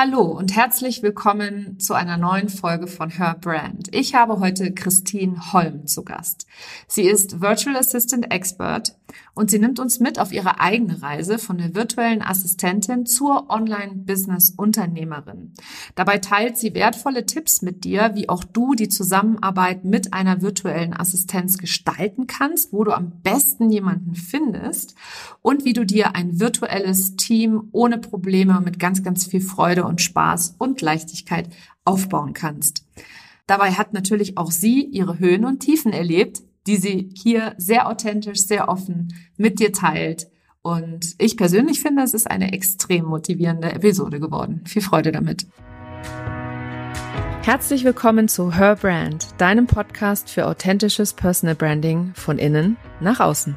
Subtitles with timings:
[0.00, 3.92] Hallo und herzlich willkommen zu einer neuen Folge von Her Brand.
[3.92, 6.46] Ich habe heute Christine Holm zu Gast.
[6.86, 8.94] Sie ist Virtual Assistant Expert
[9.34, 15.54] und sie nimmt uns mit auf ihre eigene Reise von der virtuellen Assistentin zur Online-Business-Unternehmerin.
[15.96, 20.94] Dabei teilt sie wertvolle Tipps mit dir, wie auch du die Zusammenarbeit mit einer virtuellen
[20.94, 24.94] Assistenz gestalten kannst, wo du am besten jemanden findest
[25.42, 29.87] und wie du dir ein virtuelles Team ohne Probleme mit ganz, ganz viel Freude Freude
[29.88, 31.48] und Spaß und Leichtigkeit
[31.84, 32.86] aufbauen kannst.
[33.46, 38.40] Dabei hat natürlich auch sie ihre Höhen und Tiefen erlebt, die sie hier sehr authentisch,
[38.40, 40.28] sehr offen mit dir teilt.
[40.60, 44.62] Und ich persönlich finde, es ist eine extrem motivierende Episode geworden.
[44.66, 45.46] Viel Freude damit.
[47.42, 53.56] Herzlich willkommen zu Her Brand, deinem Podcast für authentisches Personal Branding von innen nach außen.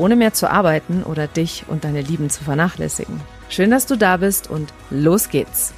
[0.00, 3.20] Ohne mehr zu arbeiten oder dich und deine Lieben zu vernachlässigen.
[3.50, 5.74] Schön, dass du da bist und los geht's.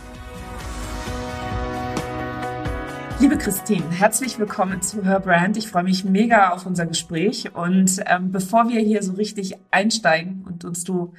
[3.18, 5.56] Liebe Christine, herzlich willkommen zu Her Brand.
[5.56, 7.52] Ich freue mich mega auf unser Gespräch.
[7.56, 11.14] Und ähm, bevor wir hier so richtig einsteigen und uns du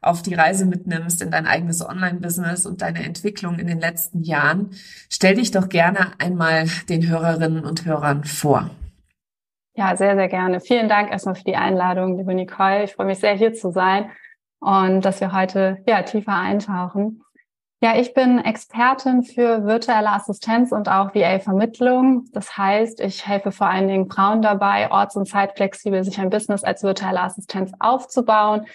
[0.00, 4.70] auf die Reise mitnimmst in dein eigenes Online-Business und deine Entwicklung in den letzten Jahren.
[5.10, 8.70] Stell dich doch gerne einmal den Hörerinnen und Hörern vor.
[9.76, 10.60] Ja, sehr, sehr gerne.
[10.60, 12.84] Vielen Dank erstmal für die Einladung, liebe Nicole.
[12.84, 14.08] Ich freue mich sehr, hier zu sein
[14.60, 17.22] und dass wir heute ja tiefer eintauchen.
[17.82, 22.28] Ja, ich bin Expertin für virtuelle Assistenz und auch VA-Vermittlung.
[22.32, 26.62] Das heißt, ich helfe vor allen Dingen Frauen dabei, orts- und zeitflexibel sich ein Business
[26.62, 28.66] als virtuelle Assistenz aufzubauen,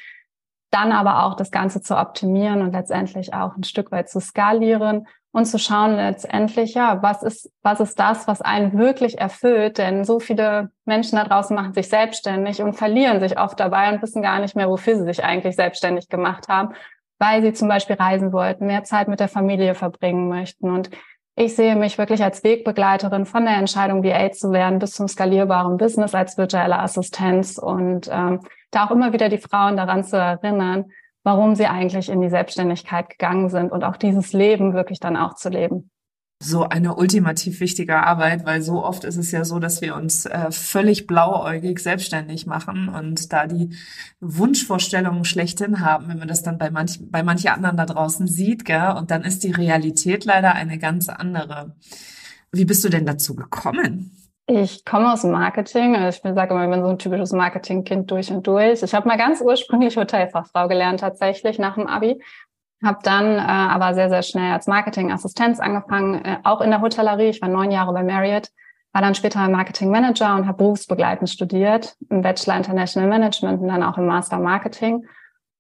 [0.70, 5.08] dann aber auch das Ganze zu optimieren und letztendlich auch ein Stück weit zu skalieren
[5.32, 9.78] und zu schauen letztendlich, ja, was ist, was ist das, was einen wirklich erfüllt?
[9.78, 14.02] Denn so viele Menschen da draußen machen sich selbstständig und verlieren sich oft dabei und
[14.02, 16.74] wissen gar nicht mehr, wofür sie sich eigentlich selbstständig gemacht haben,
[17.20, 20.72] weil sie zum Beispiel reisen wollten, mehr Zeit mit der Familie verbringen möchten.
[20.72, 20.90] Und
[21.36, 25.78] ich sehe mich wirklich als Wegbegleiterin von der Entscheidung, VA zu werden, bis zum skalierbaren
[25.78, 28.42] Business als virtuelle Assistenz und ähm,
[28.72, 30.92] da auch immer wieder die Frauen daran zu erinnern,
[31.24, 35.36] warum sie eigentlich in die Selbstständigkeit gegangen sind und auch dieses Leben wirklich dann auch
[35.36, 35.90] zu leben.
[36.42, 40.26] So eine ultimativ wichtige Arbeit, weil so oft ist es ja so, dass wir uns
[40.26, 43.76] äh, völlig blauäugig selbstständig machen und da die
[44.22, 48.64] Wunschvorstellungen schlechthin haben, wenn man das dann bei manch, bei manchen anderen da draußen sieht,
[48.64, 48.94] gell?
[48.98, 51.76] Und dann ist die Realität leider eine ganz andere.
[52.54, 54.19] Wie bist du denn dazu gekommen?
[54.52, 55.96] Ich komme aus dem Marketing.
[55.96, 58.82] Also ich sage immer, ich bin so ein typisches Marketingkind durch und durch.
[58.82, 62.20] Ich habe mal ganz ursprünglich Hotelfachfrau gelernt tatsächlich nach dem Abi.
[62.84, 67.30] Habe dann äh, aber sehr, sehr schnell als Marketingassistenz angefangen, äh, auch in der Hotellerie.
[67.30, 68.48] Ich war neun Jahre bei Marriott,
[68.92, 73.84] war dann später Marketing Manager und habe berufsbegleitend studiert, im Bachelor International Management und dann
[73.84, 75.06] auch im Master Marketing.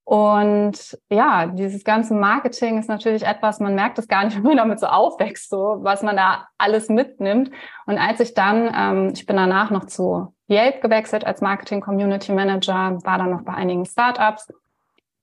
[0.09, 4.57] Und ja, dieses ganze Marketing ist natürlich etwas, man merkt es gar nicht, wenn man
[4.57, 7.51] damit so aufwächst, so was man da alles mitnimmt.
[7.85, 12.31] Und als ich dann, ähm, ich bin danach noch zu Yelp gewechselt als Marketing Community
[12.31, 14.51] Manager, war dann noch bei einigen Startups,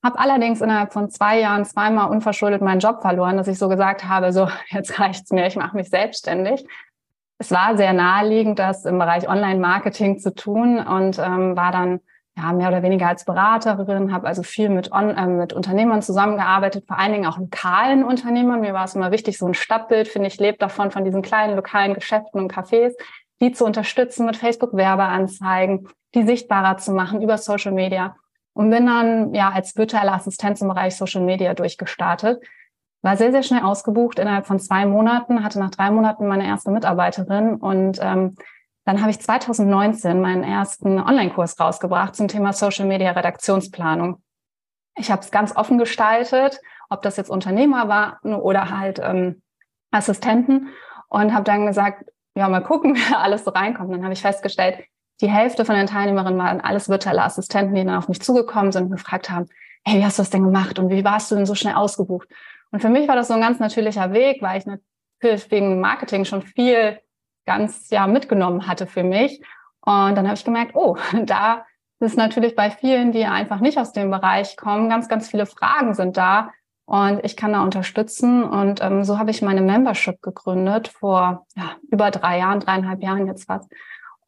[0.01, 4.05] habe allerdings innerhalb von zwei Jahren zweimal unverschuldet meinen Job verloren, dass ich so gesagt
[4.05, 6.65] habe, so jetzt reicht's mir, ich mache mich selbstständig.
[7.39, 11.99] Es war sehr naheliegend, das im Bereich Online-Marketing zu tun und ähm, war dann
[12.37, 16.85] ja, mehr oder weniger als Beraterin, habe also viel mit, on, äh, mit Unternehmern zusammengearbeitet,
[16.87, 18.61] vor allen Dingen auch lokalen Unternehmern.
[18.61, 21.55] Mir war es immer wichtig, so ein Stadtbild, finde ich, lebt davon, von diesen kleinen
[21.55, 22.93] lokalen Geschäften und Cafés,
[23.41, 28.15] die zu unterstützen mit Facebook-Werbeanzeigen, die sichtbarer zu machen über Social Media.
[28.53, 32.43] Und bin dann ja als virtuelle Assistenz im Bereich Social Media durchgestartet.
[33.01, 36.71] War sehr, sehr schnell ausgebucht innerhalb von zwei Monaten, hatte nach drei Monaten meine erste
[36.71, 38.35] Mitarbeiterin und ähm,
[38.87, 44.23] dann habe ich 2019 meinen ersten Online-Kurs rausgebracht zum Thema Social Media Redaktionsplanung.
[44.97, 49.41] Ich habe es ganz offen gestaltet, ob das jetzt Unternehmer waren oder halt ähm,
[49.91, 50.69] Assistenten
[51.09, 53.91] und habe dann gesagt, ja, mal gucken, wer alles so reinkommt.
[53.91, 54.85] Dann habe ich festgestellt,
[55.19, 58.83] die Hälfte von den Teilnehmerinnen waren alles virtuelle Assistenten, die dann auf mich zugekommen sind
[58.83, 59.47] und gefragt haben,
[59.83, 62.29] hey, wie hast du das denn gemacht und wie warst du denn so schnell ausgebucht?
[62.71, 66.23] Und für mich war das so ein ganz natürlicher Weg, weil ich natürlich wegen Marketing
[66.23, 67.01] schon viel
[67.47, 69.41] ganz ja mitgenommen hatte für mich.
[69.81, 71.65] Und dann habe ich gemerkt, oh, da
[71.99, 75.95] ist natürlich bei vielen, die einfach nicht aus dem Bereich kommen, ganz, ganz viele Fragen
[75.95, 76.51] sind da.
[76.85, 78.43] und ich kann da unterstützen.
[78.43, 83.25] Und ähm, so habe ich meine Membership gegründet vor ja, über drei Jahren, dreieinhalb Jahren
[83.25, 83.71] jetzt fast.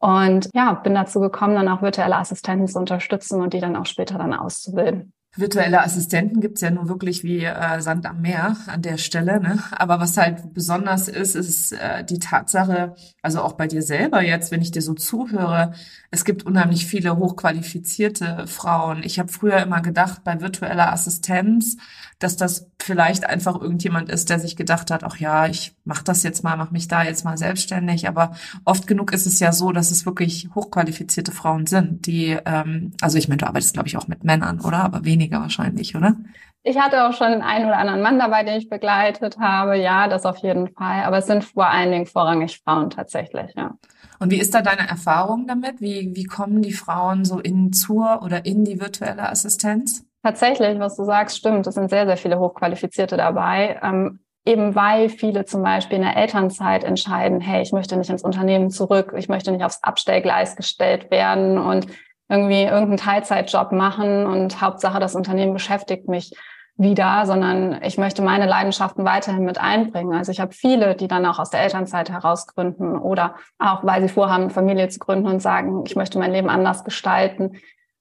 [0.00, 3.86] Und ja, bin dazu gekommen, dann auch virtuelle Assistenten zu unterstützen und die dann auch
[3.86, 5.12] später dann auszubilden.
[5.36, 9.40] Virtuelle Assistenten gibt's ja nur wirklich wie äh, Sand am Meer an der Stelle.
[9.40, 9.62] Ne?
[9.70, 14.50] Aber was halt besonders ist, ist äh, die Tatsache, also auch bei dir selber jetzt,
[14.50, 15.72] wenn ich dir so zuhöre,
[16.10, 19.04] es gibt unheimlich viele hochqualifizierte Frauen.
[19.04, 21.76] Ich habe früher immer gedacht, bei virtueller Assistenz,
[22.18, 26.22] dass das vielleicht einfach irgendjemand ist, der sich gedacht hat, ach ja, ich mache das
[26.22, 28.08] jetzt mal, mache mich da jetzt mal selbstständig.
[28.08, 28.32] Aber
[28.64, 33.16] oft genug ist es ja so, dass es wirklich hochqualifizierte Frauen sind, die, ähm, also
[33.16, 34.84] ich meine, du arbeitest, glaube ich, auch mit Männern, oder?
[34.84, 36.16] Aber weniger wahrscheinlich, oder?
[36.62, 39.76] Ich hatte auch schon den einen oder anderen Mann dabei, den ich begleitet habe.
[39.76, 41.04] Ja, das auf jeden Fall.
[41.04, 43.74] Aber es sind vor allen Dingen vorrangig Frauen tatsächlich, ja.
[44.18, 45.80] Und wie ist da deine Erfahrung damit?
[45.80, 50.04] Wie, wie kommen die Frauen so in zur oder in die virtuelle Assistenz?
[50.22, 51.66] Tatsächlich, was du sagst, stimmt.
[51.66, 53.80] Es sind sehr, sehr viele Hochqualifizierte dabei.
[53.82, 58.22] Ähm, eben weil viele zum Beispiel in der Elternzeit entscheiden, hey, ich möchte nicht ins
[58.22, 61.86] Unternehmen zurück, ich möchte nicht aufs Abstellgleis gestellt werden und
[62.30, 66.32] irgendwie irgendeinen Teilzeitjob machen und Hauptsache das Unternehmen beschäftigt mich
[66.76, 70.14] wieder, sondern ich möchte meine Leidenschaften weiterhin mit einbringen.
[70.14, 74.00] Also ich habe viele, die dann auch aus der Elternzeit heraus gründen oder auch, weil
[74.00, 77.58] sie vorhaben, Familie zu gründen und sagen, ich möchte mein Leben anders gestalten.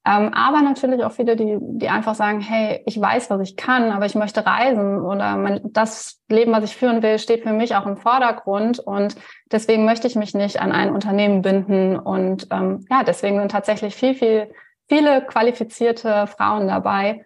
[0.10, 3.92] Ähm, aber natürlich auch viele, die, die einfach sagen, hey, ich weiß, was ich kann,
[3.92, 7.76] aber ich möchte reisen oder mein, das Leben, was ich führen will, steht für mich
[7.76, 9.16] auch im Vordergrund und
[9.52, 13.96] deswegen möchte ich mich nicht an ein Unternehmen binden und ähm, ja, deswegen sind tatsächlich
[13.96, 14.52] viel, viel,
[14.88, 17.26] viele qualifizierte Frauen dabei,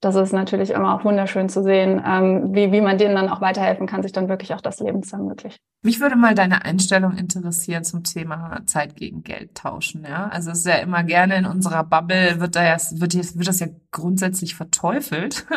[0.00, 3.40] das ist natürlich immer auch wunderschön zu sehen, ähm, wie, wie man denen dann auch
[3.40, 5.60] weiterhelfen kann, sich dann wirklich auch das Leben zu ermöglichen.
[5.84, 10.02] Mich würde mal deine Einstellung interessieren zum Thema Zeit gegen Geld tauschen.
[10.08, 13.46] Ja, also es ist ja immer gerne in unserer Bubble wird da ja, wird, wird
[13.46, 15.46] das ja grundsätzlich verteufelt.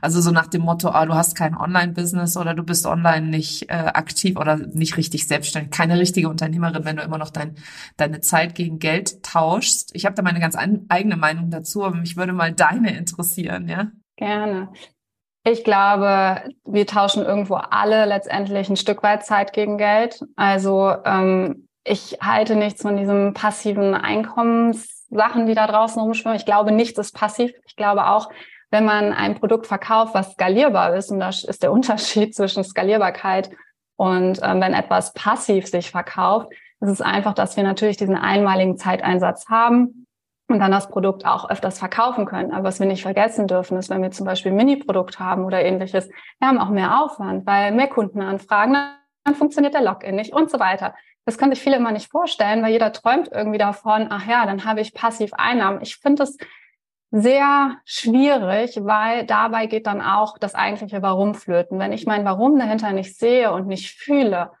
[0.00, 3.70] Also so nach dem Motto, ah, du hast kein Online-Business oder du bist online nicht
[3.70, 7.56] äh, aktiv oder nicht richtig selbstständig, keine richtige Unternehmerin, wenn du immer noch dein,
[7.96, 9.90] deine Zeit gegen Geld tauschst.
[9.94, 13.90] Ich habe da meine ganz eigene Meinung dazu, aber mich würde mal deine interessieren, ja.
[14.16, 14.70] Gerne.
[15.48, 20.20] Ich glaube, wir tauschen irgendwo alle letztendlich ein Stück weit Zeit gegen Geld.
[20.34, 26.36] Also ähm, ich halte nichts von diesen passiven Einkommenssachen, die da draußen rumschwimmen.
[26.36, 27.52] Ich glaube, nichts ist passiv.
[27.64, 28.28] Ich glaube auch,
[28.72, 33.48] wenn man ein Produkt verkauft, was skalierbar ist, und das ist der Unterschied zwischen Skalierbarkeit
[33.94, 36.48] und ähm, wenn etwas passiv sich verkauft,
[36.80, 40.05] ist es einfach, dass wir natürlich diesen einmaligen Zeiteinsatz haben
[40.48, 42.52] und dann das Produkt auch öfters verkaufen können.
[42.52, 45.64] Aber was wir nicht vergessen dürfen, ist, wenn wir zum Beispiel ein Mini-Produkt haben oder
[45.64, 46.08] ähnliches,
[46.38, 48.76] wir haben auch mehr Aufwand, weil mehr Kunden anfragen,
[49.24, 50.94] dann funktioniert der Login nicht und so weiter.
[51.24, 54.64] Das können sich viele immer nicht vorstellen, weil jeder träumt irgendwie davon, ach ja, dann
[54.64, 55.80] habe ich passiv Einnahmen.
[55.82, 56.36] Ich finde es
[57.10, 61.80] sehr schwierig, weil dabei geht dann auch das eigentliche Warum flöten.
[61.80, 64.52] Wenn ich mein Warum dahinter nicht sehe und nicht fühle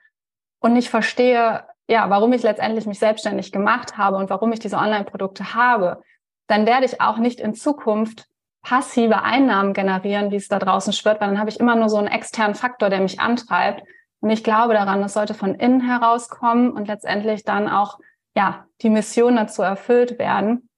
[0.58, 4.76] und nicht verstehe, ja, warum ich letztendlich mich selbstständig gemacht habe und warum ich diese
[4.76, 6.02] Online-Produkte habe,
[6.48, 8.26] dann werde ich auch nicht in Zukunft
[8.62, 11.98] passive Einnahmen generieren, wie es da draußen schwirrt, weil dann habe ich immer nur so
[11.98, 13.82] einen externen Faktor, der mich antreibt.
[14.20, 17.98] Und ich glaube daran, das sollte von innen herauskommen und letztendlich dann auch,
[18.34, 20.68] ja, die Mission dazu erfüllt werden.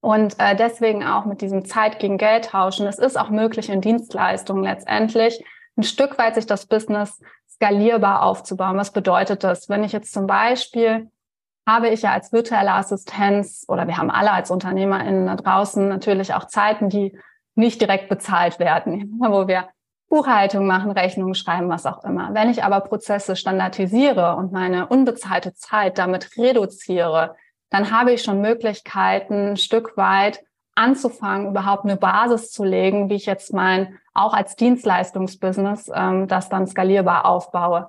[0.00, 2.86] Und äh, deswegen auch mit diesem Zeit gegen Geld tauschen.
[2.86, 5.44] Es ist auch möglich in Dienstleistungen letztendlich
[5.76, 7.20] ein Stück weit sich das Business
[7.62, 8.76] skalierbar aufzubauen.
[8.76, 9.68] Was bedeutet das?
[9.68, 11.08] Wenn ich jetzt zum Beispiel
[11.64, 16.34] habe ich ja als virtuelle Assistenz oder wir haben alle als UnternehmerInnen da draußen natürlich
[16.34, 17.16] auch Zeiten, die
[17.54, 19.68] nicht direkt bezahlt werden, wo wir
[20.08, 22.34] Buchhaltung machen, Rechnungen schreiben, was auch immer.
[22.34, 27.36] Wenn ich aber Prozesse standardisiere und meine unbezahlte Zeit damit reduziere,
[27.70, 30.42] dann habe ich schon Möglichkeiten, ein Stück weit
[30.74, 36.48] anzufangen, überhaupt eine Basis zu legen, wie ich jetzt mein, auch als Dienstleistungsbusiness, ähm, das
[36.48, 37.88] dann skalierbar aufbaue.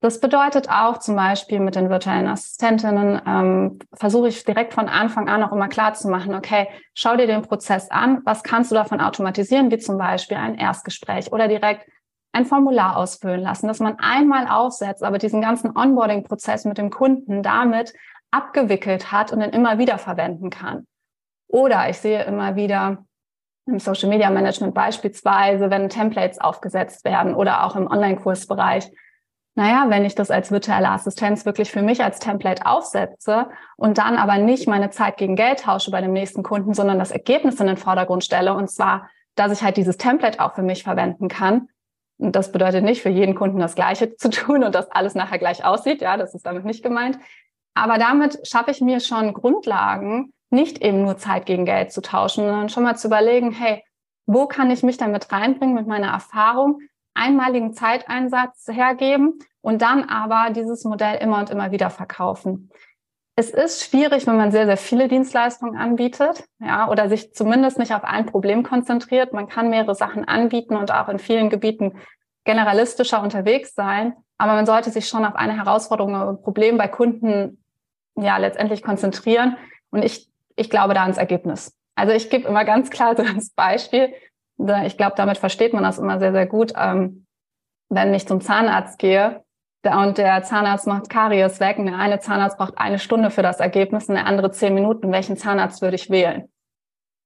[0.00, 5.28] Das bedeutet auch zum Beispiel mit den virtuellen Assistentinnen, ähm, versuche ich direkt von Anfang
[5.28, 8.74] an auch immer klar zu machen, okay, schau dir den Prozess an, was kannst du
[8.74, 11.86] davon automatisieren, wie zum Beispiel ein Erstgespräch oder direkt
[12.32, 17.44] ein Formular ausfüllen lassen, dass man einmal aufsetzt, aber diesen ganzen Onboarding-Prozess mit dem Kunden
[17.44, 17.92] damit
[18.32, 20.86] abgewickelt hat und dann immer wieder verwenden kann.
[21.52, 23.04] Oder ich sehe immer wieder
[23.66, 28.90] im Social Media Management beispielsweise, wenn Templates aufgesetzt werden oder auch im Online-Kursbereich.
[29.54, 34.16] Naja, wenn ich das als virtuelle Assistenz wirklich für mich als Template aufsetze und dann
[34.16, 37.66] aber nicht meine Zeit gegen Geld tausche bei dem nächsten Kunden, sondern das Ergebnis in
[37.66, 41.68] den Vordergrund stelle und zwar, dass ich halt dieses Template auch für mich verwenden kann.
[42.16, 45.38] Und das bedeutet nicht für jeden Kunden das Gleiche zu tun und dass alles nachher
[45.38, 46.00] gleich aussieht.
[46.00, 47.18] Ja, das ist damit nicht gemeint.
[47.74, 52.44] Aber damit schaffe ich mir schon Grundlagen, nicht eben nur Zeit gegen Geld zu tauschen,
[52.44, 53.82] sondern schon mal zu überlegen, hey,
[54.26, 56.80] wo kann ich mich damit reinbringen mit meiner Erfahrung,
[57.14, 62.70] einmaligen Zeiteinsatz hergeben und dann aber dieses Modell immer und immer wieder verkaufen.
[63.34, 67.94] Es ist schwierig, wenn man sehr, sehr viele Dienstleistungen anbietet, ja, oder sich zumindest nicht
[67.94, 69.32] auf ein Problem konzentriert.
[69.32, 71.98] Man kann mehrere Sachen anbieten und auch in vielen Gebieten
[72.44, 74.14] generalistischer unterwegs sein.
[74.36, 77.64] Aber man sollte sich schon auf eine Herausforderung oder Problem bei Kunden
[78.16, 79.56] ja letztendlich konzentrieren.
[79.90, 81.76] Und ich, ich glaube da ans Ergebnis.
[81.94, 84.12] Also ich gebe immer ganz klar so das Beispiel.
[84.84, 86.72] Ich glaube, damit versteht man das immer sehr, sehr gut.
[86.76, 87.26] Ähm,
[87.88, 89.42] wenn ich zum Zahnarzt gehe
[89.84, 93.60] und der Zahnarzt macht Karies weg und der eine Zahnarzt braucht eine Stunde für das
[93.60, 96.48] Ergebnis und der andere zehn Minuten, welchen Zahnarzt würde ich wählen?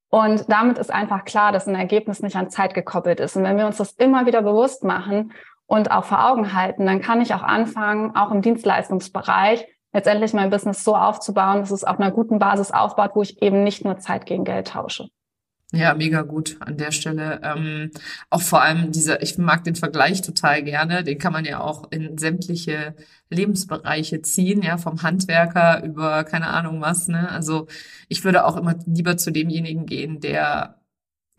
[0.09, 3.35] Und damit ist einfach klar, dass ein Ergebnis nicht an Zeit gekoppelt ist.
[3.35, 5.33] Und wenn wir uns das immer wieder bewusst machen
[5.65, 9.67] und auch vor Augen halten, dann kann ich auch anfangen, auch im Dienstleistungsbereich
[9.97, 13.63] letztendlich mein Business so aufzubauen, dass es auf einer guten Basis aufbaut, wo ich eben
[13.63, 15.09] nicht nur Zeit gegen Geld tausche.
[15.73, 17.41] Ja, mega gut an der Stelle.
[17.43, 17.89] Ähm,
[18.29, 21.03] auch vor allem diese, ich mag den Vergleich total gerne.
[21.03, 22.95] Den kann man ja auch in sämtliche
[23.31, 27.07] Lebensbereiche ziehen, ja, vom Handwerker über keine Ahnung was.
[27.07, 27.29] Ne?
[27.31, 27.67] Also
[28.07, 30.79] ich würde auch immer lieber zu demjenigen gehen, der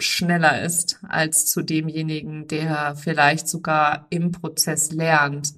[0.01, 5.55] schneller ist, als zu demjenigen, der vielleicht sogar im Prozess lernt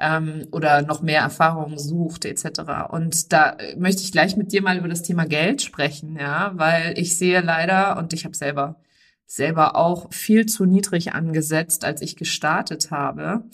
[0.00, 2.62] ähm, oder noch mehr Erfahrung sucht etc.
[2.90, 6.98] Und da möchte ich gleich mit dir mal über das Thema Geld sprechen, ja, weil
[6.98, 8.76] ich sehe leider und ich habe selber
[9.26, 13.44] selber auch viel zu niedrig angesetzt, als ich gestartet habe.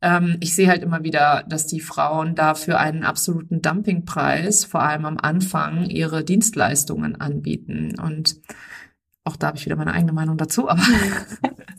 [0.00, 4.82] Ähm, ich sehe halt immer wieder, dass die Frauen da für einen absoluten Dumpingpreis, vor
[4.82, 7.98] allem am Anfang, ihre Dienstleistungen anbieten.
[8.00, 8.40] Und
[9.24, 10.82] auch da habe ich wieder meine eigene Meinung dazu, aber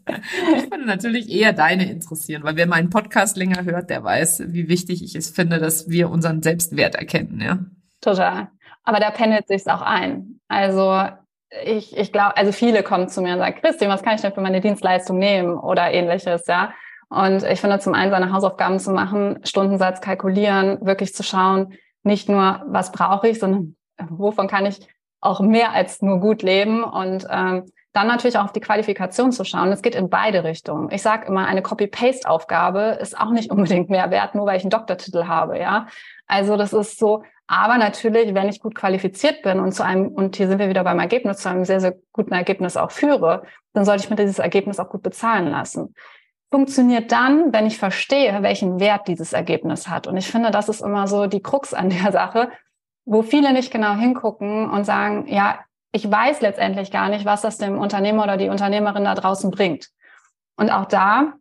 [0.56, 4.68] ich würde natürlich eher deine interessieren, weil wer meinen Podcast länger hört, der weiß, wie
[4.70, 7.60] wichtig ich es finde, dass wir unseren Selbstwert erkennen, ja.
[8.02, 8.50] Total.
[8.84, 10.40] Aber da pendelt sich's auch ein.
[10.48, 11.04] Also
[11.66, 14.34] ich, ich glaube, also viele kommen zu mir und sagen, Christine, was kann ich denn
[14.34, 16.74] für meine Dienstleistung nehmen oder ähnliches, ja.
[17.10, 21.74] Und ich finde zum einen seine Hausaufgaben zu machen, Stundensatz kalkulieren, wirklich zu schauen,
[22.04, 23.76] nicht nur, was brauche ich, sondern
[24.10, 24.88] wovon kann ich
[25.20, 29.44] auch mehr als nur gut leben und ähm, dann natürlich auch auf die Qualifikation zu
[29.44, 29.72] schauen.
[29.72, 30.92] Es geht in beide Richtungen.
[30.92, 34.72] Ich sage immer, eine Copy-Paste-Aufgabe ist auch nicht unbedingt mehr wert, nur weil ich einen
[34.72, 35.88] Doktortitel habe, ja.
[36.28, 40.36] Also das ist so, aber natürlich, wenn ich gut qualifiziert bin und zu einem, und
[40.36, 43.42] hier sind wir wieder beim Ergebnis, zu einem sehr, sehr guten Ergebnis auch führe,
[43.74, 45.96] dann sollte ich mir dieses Ergebnis auch gut bezahlen lassen.
[46.52, 50.06] Funktioniert dann, wenn ich verstehe, welchen Wert dieses Ergebnis hat.
[50.06, 52.50] Und ich finde, das ist immer so die Krux an der Sache,
[53.06, 55.60] wo viele nicht genau hingucken und sagen, ja,
[55.92, 59.90] ich weiß letztendlich gar nicht, was das dem Unternehmer oder die Unternehmerin da draußen bringt.
[60.56, 61.34] Und auch da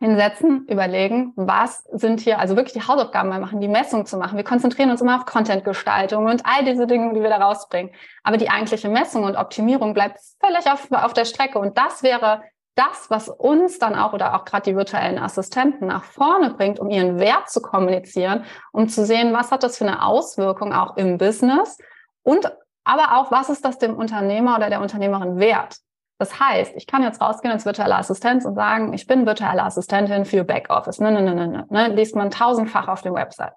[0.00, 4.36] hinsetzen, überlegen, was sind hier, also wirklich die Hausaufgaben mal machen, die Messung zu machen.
[4.36, 7.92] Wir konzentrieren uns immer auf Contentgestaltung und all diese Dinge, die wir da rausbringen.
[8.22, 11.58] Aber die eigentliche Messung und Optimierung bleibt völlig auf, auf der Strecke.
[11.58, 12.42] Und das wäre
[12.76, 16.90] das, was uns dann auch oder auch gerade die virtuellen Assistenten nach vorne bringt, um
[16.90, 21.18] ihren Wert zu kommunizieren, um zu sehen, was hat das für eine Auswirkung auch im
[21.18, 21.76] Business
[22.22, 22.52] und
[22.88, 25.76] aber auch, was ist das dem Unternehmer oder der Unternehmerin wert?
[26.18, 30.24] Das heißt, ich kann jetzt rausgehen als virtuelle Assistenz und sagen, ich bin virtuelle Assistentin
[30.24, 30.98] für Backoffice.
[30.98, 31.88] Ne, ne, ne, ne, ne.
[31.88, 33.52] Liest man tausendfach auf der Website.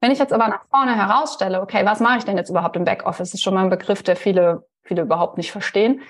[0.00, 2.84] Wenn ich jetzt aber nach vorne herausstelle, okay, was mache ich denn jetzt überhaupt im
[2.84, 3.30] Backoffice?
[3.30, 6.00] Das ist schon mal ein Begriff, der viele, viele überhaupt nicht verstehen.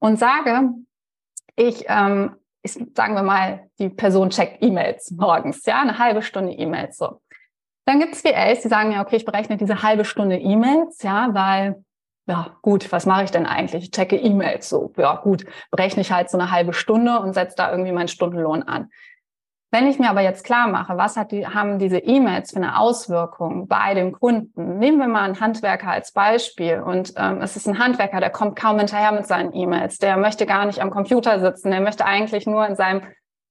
[0.00, 0.70] Und sage,
[1.54, 6.52] ich, ähm, ich, sagen wir mal, die Person checkt E-Mails morgens, ja, eine halbe Stunde
[6.52, 7.20] E-Mails so.
[7.86, 11.28] Dann gibt es VAs, die sagen ja, okay, ich berechne diese halbe Stunde E-Mails, ja,
[11.32, 11.84] weil,
[12.26, 13.84] ja, gut, was mache ich denn eigentlich?
[13.84, 17.56] Ich checke E-Mails so, ja, gut, berechne ich halt so eine halbe Stunde und setze
[17.56, 18.90] da irgendwie meinen Stundenlohn an.
[19.72, 23.68] Wenn ich mir aber jetzt klar mache, was die, haben diese E-Mails für eine Auswirkung
[23.68, 24.78] bei dem Kunden?
[24.78, 28.56] Nehmen wir mal einen Handwerker als Beispiel und ähm, es ist ein Handwerker, der kommt
[28.56, 32.46] kaum hinterher mit seinen E-Mails, der möchte gar nicht am Computer sitzen, der möchte eigentlich
[32.46, 33.02] nur in seinem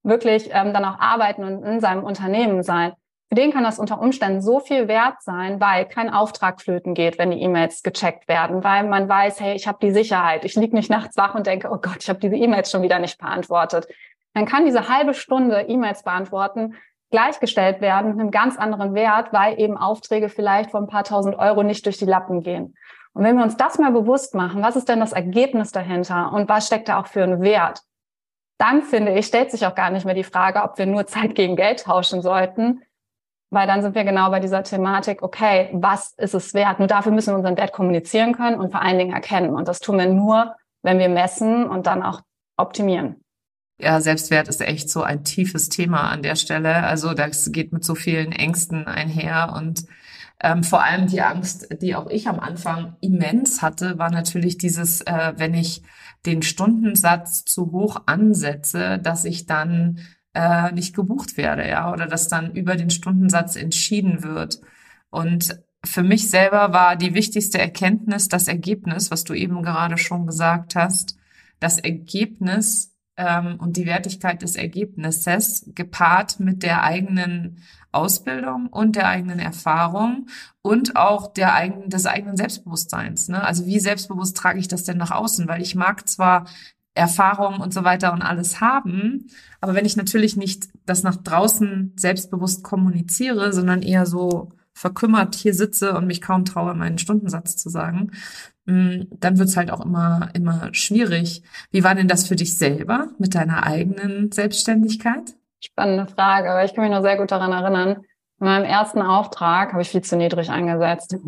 [0.02, 2.92] wirklich ähm, dann auch arbeiten und in seinem Unternehmen sein.
[3.30, 7.16] Für den kann das unter Umständen so viel wert sein, weil kein Auftrag flöten geht,
[7.16, 10.74] wenn die E-Mails gecheckt werden, weil man weiß, hey, ich habe die Sicherheit, ich liege
[10.74, 13.86] nicht nachts wach und denke, oh Gott, ich habe diese E-Mails schon wieder nicht beantwortet.
[14.34, 16.74] Dann kann diese halbe Stunde E-Mails beantworten
[17.10, 21.36] gleichgestellt werden mit einem ganz anderen Wert, weil eben Aufträge vielleicht von ein paar tausend
[21.38, 22.76] Euro nicht durch die Lappen gehen.
[23.12, 26.48] Und wenn wir uns das mal bewusst machen, was ist denn das Ergebnis dahinter und
[26.48, 27.82] was steckt da auch für einen Wert,
[28.58, 31.34] dann finde ich, stellt sich auch gar nicht mehr die Frage, ob wir nur Zeit
[31.34, 32.82] gegen Geld tauschen sollten,
[33.50, 36.78] weil dann sind wir genau bei dieser Thematik, okay, was ist es wert?
[36.78, 39.50] Nur dafür müssen wir unseren Wert kommunizieren können und vor allen Dingen erkennen.
[39.50, 42.22] Und das tun wir nur, wenn wir messen und dann auch
[42.56, 43.16] optimieren
[43.82, 46.84] ja, Selbstwert ist echt so ein tiefes Thema an der Stelle.
[46.84, 49.84] Also das geht mit so vielen Ängsten einher und
[50.42, 55.02] Ähm, vor allem die Angst, die auch ich am Anfang immens hatte, war natürlich dieses,
[55.02, 55.82] äh, wenn ich
[56.24, 59.98] den Stundensatz zu hoch ansetze, dass ich dann
[60.34, 64.60] äh, nicht gebucht werde, ja, oder dass dann über den Stundensatz entschieden wird.
[65.10, 70.26] Und für mich selber war die wichtigste Erkenntnis das Ergebnis, was du eben gerade schon
[70.26, 71.16] gesagt hast.
[71.58, 79.08] Das Ergebnis ähm, und die Wertigkeit des Ergebnisses gepaart mit der eigenen Ausbildung und der
[79.08, 80.28] eigenen Erfahrung
[80.62, 83.28] und auch der eigenen, des eigenen Selbstbewusstseins.
[83.28, 83.42] Ne?
[83.42, 85.48] Also wie selbstbewusst trage ich das denn nach außen?
[85.48, 86.46] Weil ich mag zwar
[86.94, 89.26] Erfahrung und so weiter und alles haben.
[89.60, 95.52] Aber wenn ich natürlich nicht das nach draußen selbstbewusst kommuniziere, sondern eher so verkümmert hier
[95.52, 98.12] sitze und mich kaum traue, meinen Stundensatz zu sagen,
[98.64, 101.42] mm, dann wird's halt auch immer, immer schwierig.
[101.70, 105.34] Wie war denn das für dich selber mit deiner eigenen Selbstständigkeit?
[105.62, 108.02] Spannende Frage, aber ich kann mich noch sehr gut daran erinnern.
[108.40, 111.14] In meinem ersten Auftrag habe ich viel zu niedrig angesetzt.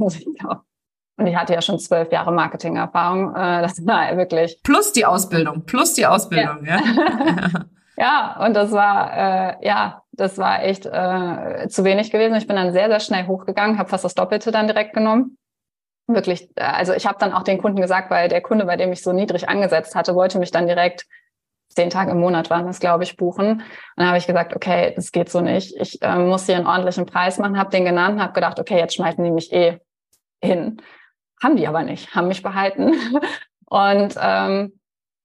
[1.19, 3.35] Und ich hatte ja schon zwölf Jahre Marketingerfahrung.
[3.35, 4.59] Äh, das war wirklich.
[4.63, 6.81] Plus die Ausbildung, plus die Ausbildung, ja.
[6.81, 7.65] Ja,
[8.03, 12.35] ja und das war, äh, ja, das war echt äh, zu wenig gewesen.
[12.35, 15.39] Ich bin dann sehr, sehr schnell hochgegangen, habe fast das Doppelte dann direkt genommen.
[16.07, 18.93] Wirklich, äh, also ich habe dann auch den Kunden gesagt, weil der Kunde, bei dem
[18.93, 21.07] ich so niedrig angesetzt hatte, wollte mich dann direkt
[21.69, 23.53] zehn Tage im Monat waren das, glaube ich, buchen.
[23.53, 23.63] Und
[23.97, 25.75] dann habe ich gesagt, okay, das geht so nicht.
[25.81, 28.95] Ich äh, muss hier einen ordentlichen Preis machen, habe den genannt, habe gedacht, okay, jetzt
[28.95, 29.79] schmeißen die mich eh
[30.43, 30.83] hin.
[31.43, 32.95] Haben die aber nicht, haben mich behalten.
[33.67, 34.79] Und, ähm,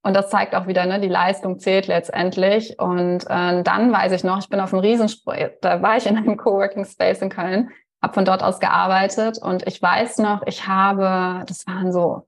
[0.08, 2.80] und das zeigt auch wieder, ne, die Leistung zählt letztendlich.
[2.80, 6.16] Und äh, dann weiß ich noch, ich bin auf einem Riesensprung, da war ich in
[6.16, 7.72] einem Coworking Space in Köln,
[8.02, 12.26] habe von dort aus gearbeitet und ich weiß noch, ich habe, das waren so,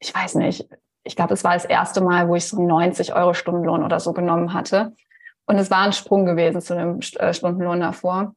[0.00, 0.68] ich weiß nicht,
[1.02, 4.12] ich glaube, es war das erste Mal, wo ich so 90 Euro Stundenlohn oder so
[4.12, 4.92] genommen hatte.
[5.46, 8.34] Und es war ein Sprung gewesen zu dem äh, Stundenlohn davor.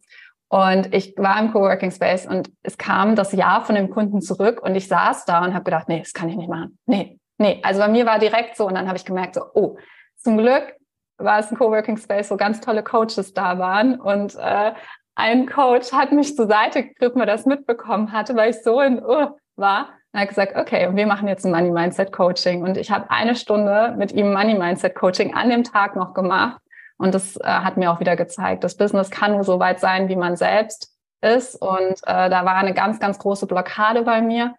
[0.48, 4.62] Und ich war im Coworking Space und es kam das Jahr von dem Kunden zurück
[4.64, 6.78] und ich saß da und habe gedacht, nee, das kann ich nicht machen.
[6.86, 7.60] Nee, nee.
[7.64, 9.78] Also bei mir war direkt so und dann habe ich gemerkt, so, oh,
[10.16, 10.76] zum Glück
[11.18, 14.74] war es ein Coworking Space, wo ganz tolle Coaches da waren und äh,
[15.16, 19.04] ein Coach hat mich zur Seite gegriffen, weil das mitbekommen hatte, weil ich so in
[19.04, 19.90] uh, war.
[20.14, 23.36] Und hat gesagt, okay, wir machen jetzt ein Money Mindset Coaching und ich habe eine
[23.36, 26.62] Stunde mit ihm Money Mindset Coaching an dem Tag noch gemacht
[26.98, 30.10] und das äh, hat mir auch wieder gezeigt, das Business kann nur so weit sein,
[30.10, 31.56] wie man selbst ist.
[31.56, 34.56] Und äh, da war eine ganz, ganz große Blockade bei mir.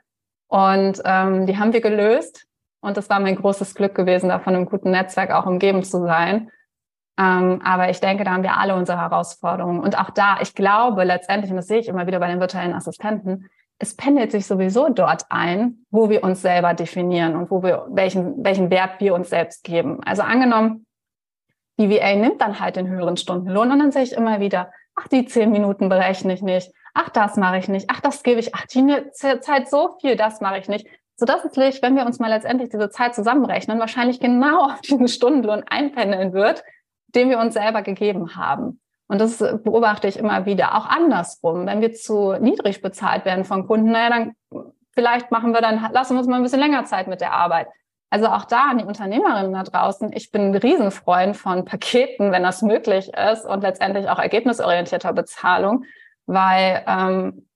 [0.49, 2.47] Und ähm, die haben wir gelöst.
[2.81, 6.03] Und das war mein großes Glück gewesen, da von einem guten Netzwerk auch umgeben zu
[6.05, 6.51] sein.
[7.19, 9.81] Ähm, aber ich denke, da haben wir alle unsere Herausforderungen.
[9.81, 12.75] Und auch da, ich glaube letztendlich, und das sehe ich immer wieder bei den virtuellen
[12.75, 13.49] Assistenten,
[13.81, 18.45] es pendelt sich sowieso dort ein, wo wir uns selber definieren und wo wir, welchen,
[18.45, 20.01] welchen Wert wir uns selbst geben.
[20.05, 20.87] Also angenommen,
[21.79, 25.07] die VA nimmt dann halt den höheren Stundenlohn und dann sehe ich immer wieder, ach,
[25.07, 28.55] die zehn Minuten berechne ich nicht, ach, das mache ich nicht, ach, das gebe ich,
[28.55, 30.89] ach, die Zeit so viel, das mache ich nicht.
[31.19, 34.81] So dass es sich, wenn wir uns mal letztendlich diese Zeit zusammenrechnen, wahrscheinlich genau auf
[34.81, 36.63] diesen Stundenlohn einpendeln wird,
[37.09, 38.81] den wir uns selber gegeben haben.
[39.09, 40.77] Und das beobachte ich immer wieder.
[40.77, 41.67] Auch andersrum.
[41.67, 44.33] Wenn wir zu niedrig bezahlt werden von Kunden, naja, dann
[44.95, 47.69] vielleicht machen wir dann, lassen wir uns mal ein bisschen länger Zeit mit der Arbeit.
[48.11, 50.13] Also auch da an die Unternehmerinnen da draußen.
[50.13, 55.85] Ich bin ein Riesenfreund von Paketen, wenn das möglich ist und letztendlich auch ergebnisorientierter Bezahlung,
[56.27, 57.48] weil, ähm,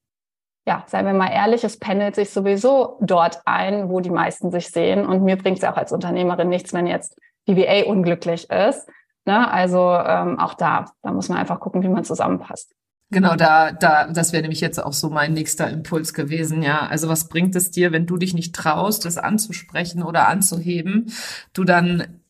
[0.66, 4.68] ja, seien wir mal ehrlich, es pendelt sich sowieso dort ein, wo die meisten sich
[4.68, 5.04] sehen.
[5.06, 8.88] Und mir bringt es auch als Unternehmerin nichts, wenn jetzt die VA unglücklich ist.
[9.24, 9.50] Ne?
[9.50, 12.72] Also ähm, auch da, da muss man einfach gucken, wie man zusammenpasst.
[13.10, 16.86] Genau, da, da, das wäre nämlich jetzt auch so mein nächster Impuls gewesen, ja.
[16.86, 21.12] Also was bringt es dir, wenn du dich nicht traust, das anzusprechen oder anzuheben,
[21.52, 22.21] du dann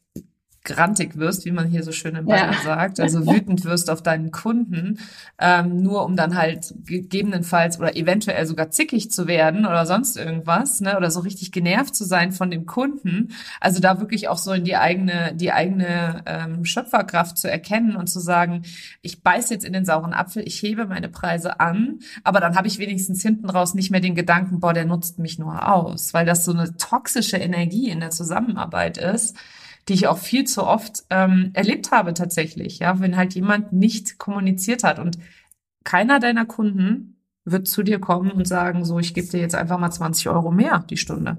[0.65, 2.63] grantig wirst, wie man hier so schön in Bayern ja.
[2.63, 4.99] sagt, also wütend wirst auf deinen Kunden,
[5.39, 10.81] ähm, nur um dann halt gegebenenfalls oder eventuell sogar zickig zu werden oder sonst irgendwas,
[10.81, 13.33] ne, oder so richtig genervt zu sein von dem Kunden.
[13.61, 18.09] Also da wirklich auch so in die eigene, die eigene ähm, Schöpferkraft zu erkennen und
[18.09, 18.63] zu sagen,
[19.01, 22.69] ich beiß jetzt in den sauren Apfel, ich hebe meine Preise an, aber dann habe
[22.69, 26.25] ich wenigstens hinten raus nicht mehr den Gedanken, boah, der nutzt mich nur aus, weil
[26.25, 29.37] das so eine toxische Energie in der Zusammenarbeit ist
[29.89, 34.19] die ich auch viel zu oft ähm, erlebt habe tatsächlich, ja, wenn halt jemand nicht
[34.19, 35.19] kommuniziert hat und
[35.85, 39.79] keiner deiner Kunden wird zu dir kommen und sagen, so, ich gebe dir jetzt einfach
[39.79, 41.39] mal 20 Euro mehr die Stunde.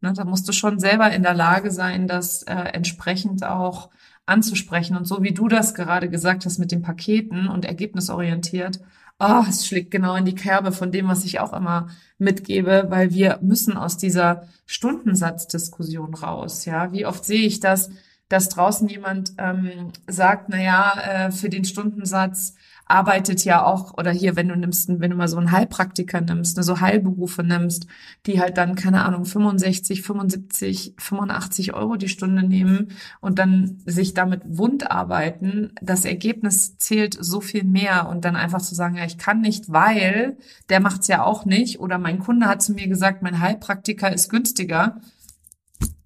[0.00, 3.90] Ne, da musst du schon selber in der Lage sein, das äh, entsprechend auch
[4.26, 4.96] anzusprechen.
[4.96, 8.80] Und so wie du das gerade gesagt hast mit den Paketen und ergebnisorientiert,
[9.18, 13.12] oh, es schlägt genau in die Kerbe von dem, was ich auch immer mitgebe, weil
[13.12, 16.64] wir müssen aus dieser Stundensatzdiskussion raus.
[16.64, 17.90] Ja, wie oft sehe ich das,
[18.28, 22.54] dass draußen jemand ähm, sagt, na ja, äh, für den Stundensatz
[22.86, 26.56] arbeitet ja auch, oder hier, wenn du nimmst, wenn du mal so einen Heilpraktiker nimmst,
[26.56, 27.86] ne, so Heilberufe nimmst,
[28.26, 32.88] die halt dann, keine Ahnung, 65, 75, 85 Euro die Stunde nehmen
[33.20, 38.08] und dann sich damit wund arbeiten, das Ergebnis zählt so viel mehr.
[38.08, 40.36] Und dann einfach zu sagen, ja, ich kann nicht, weil
[40.68, 41.80] der macht's ja auch nicht.
[41.80, 45.00] Oder mein Kunde hat zu mir gesagt, mein Heilpraktiker ist günstiger.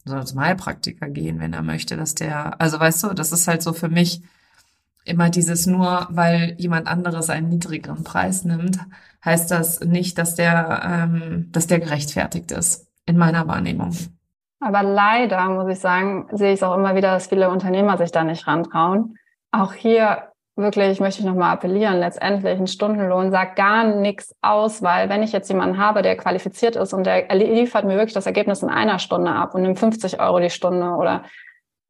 [0.05, 3.63] Soll zum Heilpraktiker gehen, wenn er möchte, dass der, also weißt du, das ist halt
[3.63, 4.23] so für mich
[5.09, 8.79] immer dieses nur, weil jemand anderes einen niedrigeren Preis nimmt,
[9.25, 13.97] heißt das nicht, dass der, ähm, dass der gerechtfertigt ist, in meiner Wahrnehmung.
[14.61, 18.11] Aber leider, muss ich sagen, sehe ich es auch immer wieder, dass viele Unternehmer sich
[18.11, 19.17] da nicht rantrauen.
[19.53, 25.09] Auch hier wirklich möchte ich nochmal appellieren, letztendlich ein Stundenlohn sagt gar nichts aus, weil
[25.09, 28.63] wenn ich jetzt jemanden habe, der qualifiziert ist und der liefert mir wirklich das Ergebnis
[28.63, 31.23] in einer Stunde ab und nimmt 50 Euro die Stunde oder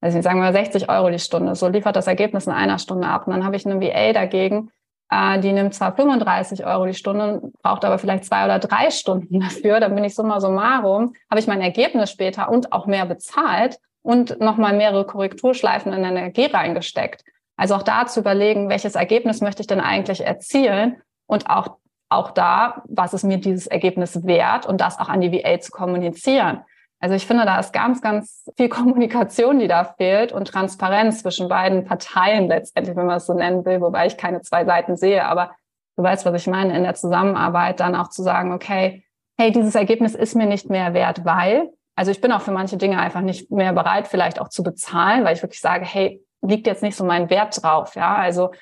[0.00, 3.26] also sagen wir 60 Euro die Stunde, so liefert das Ergebnis in einer Stunde ab.
[3.26, 4.70] Und dann habe ich eine VA dagegen,
[5.10, 9.40] äh, die nimmt zwar 35 Euro die Stunde, braucht aber vielleicht zwei oder drei Stunden
[9.40, 13.78] dafür, dann bin ich summa summarum, habe ich mein Ergebnis später und auch mehr bezahlt
[14.02, 17.24] und nochmal mehrere Korrekturschleifen in Energie reingesteckt.
[17.56, 22.30] Also auch da zu überlegen, welches Ergebnis möchte ich denn eigentlich erzielen und auch, auch
[22.30, 26.60] da, was ist mir dieses Ergebnis wert und das auch an die VA zu kommunizieren.
[27.00, 31.48] Also ich finde, da ist ganz, ganz viel Kommunikation, die da fehlt und Transparenz zwischen
[31.48, 35.24] beiden Parteien letztendlich, wenn man es so nennen will, wobei ich keine zwei Seiten sehe,
[35.24, 35.52] aber
[35.96, 39.04] du weißt, was ich meine, in der Zusammenarbeit dann auch zu sagen, okay,
[39.38, 42.76] hey, dieses Ergebnis ist mir nicht mehr wert, weil, also ich bin auch für manche
[42.76, 46.66] Dinge einfach nicht mehr bereit, vielleicht auch zu bezahlen, weil ich wirklich sage, hey, liegt
[46.66, 47.94] jetzt nicht so mein Wert drauf.
[47.94, 48.52] Ja, also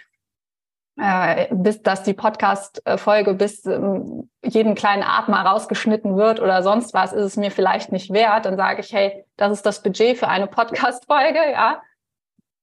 [0.98, 7.12] äh, bis dass die Podcast-Folge bis ähm, jeden kleinen Atmer rausgeschnitten wird oder sonst was,
[7.12, 8.46] ist es mir vielleicht nicht wert.
[8.46, 11.82] Dann sage ich, hey, das ist das Budget für eine Podcast-Folge, ja.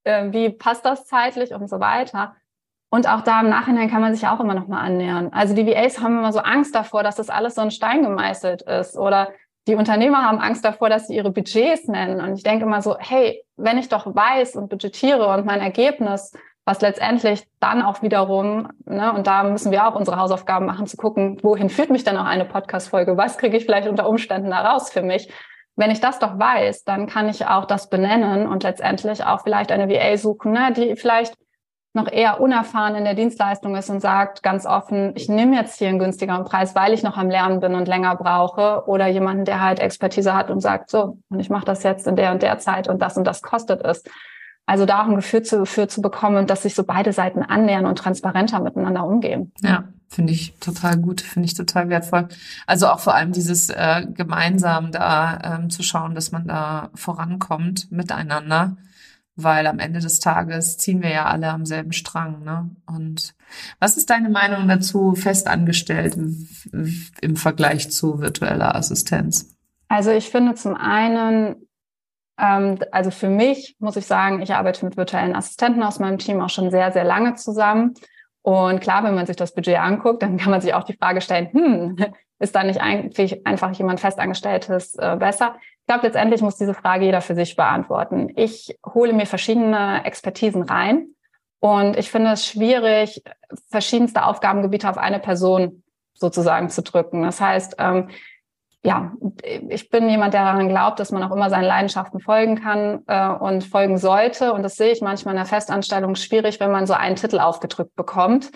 [0.04, 2.34] Äh, wie passt das zeitlich und so weiter.
[2.90, 5.32] Und auch da im Nachhinein kann man sich auch immer noch mal annähern.
[5.32, 8.62] Also die VAs haben immer so Angst davor, dass das alles so ein Stein gemeißelt
[8.62, 9.30] ist oder
[9.66, 12.20] die Unternehmer haben Angst davor, dass sie ihre Budgets nennen.
[12.20, 16.32] Und ich denke immer so, hey, wenn ich doch weiß und budgetiere und mein Ergebnis,
[16.64, 20.96] was letztendlich dann auch wiederum, ne, und da müssen wir auch unsere Hausaufgaben machen, zu
[20.96, 23.16] gucken, wohin führt mich denn auch eine Podcast-Folge?
[23.16, 25.30] Was kriege ich vielleicht unter Umständen da raus für mich?
[25.76, 29.72] Wenn ich das doch weiß, dann kann ich auch das benennen und letztendlich auch vielleicht
[29.72, 31.34] eine VA suchen, ne, die vielleicht
[31.94, 35.88] noch eher unerfahren in der Dienstleistung ist und sagt ganz offen, ich nehme jetzt hier
[35.88, 38.82] einen günstigeren Preis, weil ich noch am Lernen bin und länger brauche.
[38.86, 42.16] Oder jemanden, der halt Expertise hat und sagt, so, und ich mache das jetzt in
[42.16, 44.02] der und der Zeit und das und das kostet es.
[44.66, 47.86] Also da auch ein Gefühl zu, für zu bekommen, dass sich so beide Seiten annähern
[47.86, 49.52] und transparenter miteinander umgehen.
[49.60, 52.28] Ja, finde ich total gut, finde ich total wertvoll.
[52.66, 57.92] Also auch vor allem dieses äh, gemeinsam da ähm, zu schauen, dass man da vorankommt
[57.92, 58.76] miteinander
[59.36, 62.44] weil am Ende des Tages ziehen wir ja alle am selben Strang.
[62.44, 62.70] Ne?
[62.86, 63.34] Und
[63.80, 66.16] was ist deine Meinung dazu, festangestellt
[67.20, 69.56] im Vergleich zu virtueller Assistenz?
[69.88, 71.56] Also ich finde zum einen,
[72.36, 76.50] also für mich muss ich sagen, ich arbeite mit virtuellen Assistenten aus meinem Team auch
[76.50, 77.94] schon sehr, sehr lange zusammen.
[78.42, 81.20] Und klar, wenn man sich das Budget anguckt, dann kann man sich auch die Frage
[81.20, 81.96] stellen, hm,
[82.38, 85.56] ist da nicht eigentlich einfach jemand Festangestelltes äh, besser?
[85.80, 88.32] Ich glaube, letztendlich muss diese Frage jeder für sich beantworten.
[88.36, 91.08] Ich hole mir verschiedene Expertisen rein
[91.60, 93.22] und ich finde es schwierig,
[93.70, 95.82] verschiedenste Aufgabengebiete auf eine Person
[96.14, 97.22] sozusagen zu drücken.
[97.22, 98.08] Das heißt, ähm,
[98.84, 99.12] ja,
[99.70, 103.28] ich bin jemand, der daran glaubt, dass man auch immer seinen Leidenschaften folgen kann äh,
[103.28, 104.52] und folgen sollte.
[104.52, 107.96] Und das sehe ich manchmal in der Festanstellung schwierig, wenn man so einen Titel aufgedrückt
[107.96, 108.50] bekommt.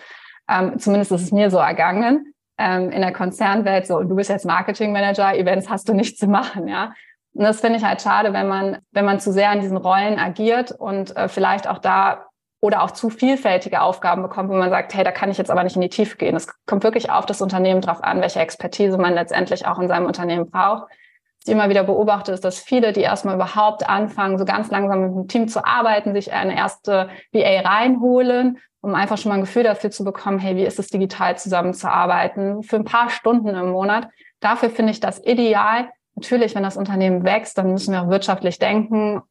[0.47, 2.35] Ähm, zumindest ist es mir so ergangen.
[2.59, 6.69] Ähm, in der Konzernwelt so, du bist jetzt Marketingmanager, Events hast du nicht zu machen,
[6.69, 6.93] ja.
[7.33, 10.19] Und das finde ich halt schade, wenn man, wenn man zu sehr an diesen Rollen
[10.19, 12.28] agiert und äh, vielleicht auch da
[12.61, 15.63] oder auch zu vielfältige Aufgaben bekommt, wo man sagt, hey, da kann ich jetzt aber
[15.63, 16.35] nicht in die Tiefe gehen.
[16.35, 20.07] Es kommt wirklich auf das Unternehmen drauf an, welche Expertise man letztendlich auch in seinem
[20.07, 20.85] Unternehmen braucht.
[20.91, 25.03] Was ich immer wieder beobachte, ist, dass viele, die erstmal überhaupt anfangen, so ganz langsam
[25.03, 29.43] mit dem Team zu arbeiten, sich eine erste VA reinholen, um einfach schon mal ein
[29.43, 33.71] Gefühl dafür zu bekommen, hey, wie ist es digital zusammenzuarbeiten, für ein paar Stunden im
[33.71, 34.09] Monat.
[34.41, 38.59] Dafür finde ich das ideal, Natürlich, wenn das Unternehmen wächst, dann müssen wir auch wirtschaftlich
[38.59, 39.23] denken.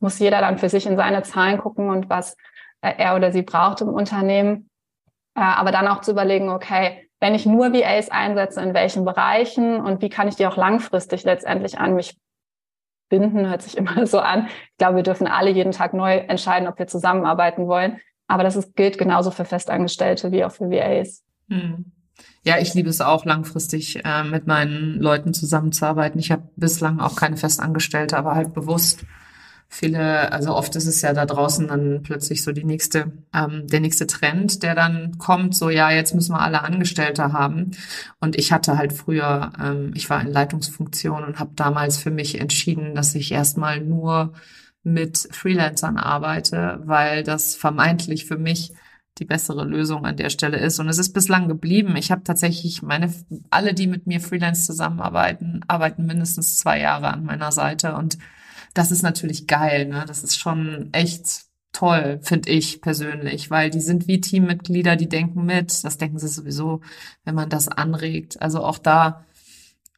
[0.00, 2.36] Muss jeder dann für sich in seine Zahlen gucken und was
[2.80, 4.70] äh, er oder sie braucht im Unternehmen.
[5.34, 9.80] Äh, aber dann auch zu überlegen, okay, wenn ich nur VAs einsetze, in welchen Bereichen
[9.80, 12.16] und wie kann ich die auch langfristig letztendlich an mich
[13.08, 14.48] binden, hört sich immer so an.
[14.72, 18.00] Ich glaube, wir dürfen alle jeden Tag neu entscheiden, ob wir zusammenarbeiten wollen.
[18.28, 21.24] Aber das ist, gilt genauso für Festangestellte wie auch für VAs.
[21.48, 21.92] Hm.
[22.44, 26.18] Ja, ich liebe es auch langfristig äh, mit meinen Leuten zusammenzuarbeiten.
[26.18, 29.04] Ich habe bislang auch keine Festangestellte, aber halt bewusst,
[29.68, 33.80] viele, also oft ist es ja da draußen dann plötzlich so die nächste, ähm, der
[33.80, 37.72] nächste Trend, der dann kommt, so ja, jetzt müssen wir alle Angestellte haben.
[38.18, 42.40] Und ich hatte halt früher, ähm, ich war in Leitungsfunktion und habe damals für mich
[42.40, 44.32] entschieden, dass ich erstmal nur
[44.82, 48.72] mit Freelancern arbeite, weil das vermeintlich für mich
[49.18, 50.78] die bessere Lösung an der Stelle ist.
[50.78, 51.96] Und es ist bislang geblieben.
[51.96, 53.12] Ich habe tatsächlich meine,
[53.50, 57.94] alle, die mit mir Freelance zusammenarbeiten, arbeiten mindestens zwei Jahre an meiner Seite.
[57.96, 58.18] Und
[58.74, 59.86] das ist natürlich geil.
[59.86, 60.04] Ne?
[60.06, 65.44] Das ist schon echt toll, finde ich persönlich, weil die sind wie Teammitglieder, die denken
[65.44, 65.84] mit.
[65.84, 66.80] Das denken sie sowieso,
[67.24, 68.40] wenn man das anregt.
[68.42, 69.24] Also auch da,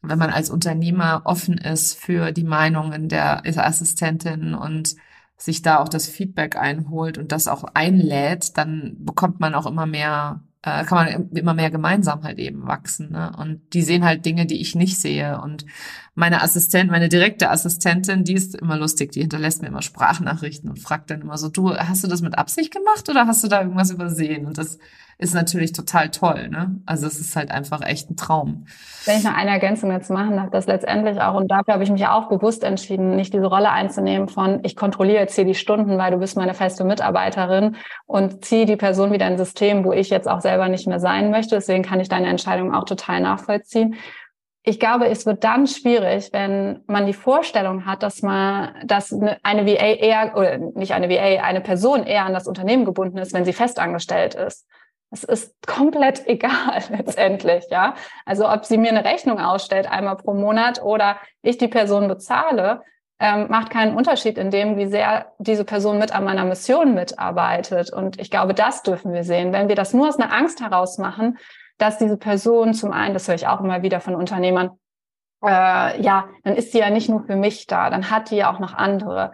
[0.03, 4.97] wenn man als Unternehmer offen ist für die Meinungen der Assistentin und
[5.37, 9.87] sich da auch das Feedback einholt und das auch einlädt, dann bekommt man auch immer
[9.87, 13.13] mehr, äh, kann man immer mehr gemeinsam halt eben wachsen.
[13.13, 13.33] Ne?
[13.39, 15.41] Und die sehen halt Dinge, die ich nicht sehe.
[15.41, 15.65] Und
[16.15, 20.79] meine Assistent, meine direkte Assistentin, die ist immer lustig, die hinterlässt mir immer Sprachnachrichten und
[20.79, 23.63] fragt dann immer so, du, hast du das mit Absicht gemacht oder hast du da
[23.63, 24.47] irgendwas übersehen?
[24.47, 24.79] Und das
[25.21, 26.49] ist natürlich total toll.
[26.49, 26.81] Ne?
[26.87, 28.65] Also es ist halt einfach echt ein Traum.
[29.05, 31.91] Wenn ich noch eine Ergänzung jetzt machen darf, das letztendlich auch, und dafür habe ich
[31.91, 35.99] mich auch bewusst entschieden, nicht diese Rolle einzunehmen von, ich kontrolliere jetzt hier die Stunden,
[35.99, 39.93] weil du bist meine feste Mitarbeiterin und ziehe die Person wieder in ein System, wo
[39.93, 41.55] ich jetzt auch selber nicht mehr sein möchte.
[41.55, 43.97] Deswegen kann ich deine Entscheidung auch total nachvollziehen.
[44.63, 49.67] Ich glaube, es wird dann schwierig, wenn man die Vorstellung hat, dass man, dass eine
[49.67, 53.45] VA eher, oder nicht eine VA, eine Person eher an das Unternehmen gebunden ist, wenn
[53.45, 54.67] sie festangestellt ist.
[55.11, 57.95] Es ist komplett egal letztendlich, ja.
[58.25, 62.83] Also ob sie mir eine Rechnung ausstellt einmal pro Monat oder ich die Person bezahle,
[63.19, 67.93] ähm, macht keinen Unterschied in dem, wie sehr diese Person mit an meiner Mission mitarbeitet.
[67.93, 69.53] Und ich glaube, das dürfen wir sehen.
[69.53, 71.39] Wenn wir das nur aus einer Angst heraus machen,
[71.77, 74.71] dass diese Person zum einen, das höre ich auch immer wieder von Unternehmern,
[75.45, 78.53] äh, ja, dann ist sie ja nicht nur für mich da, dann hat die ja
[78.53, 79.33] auch noch andere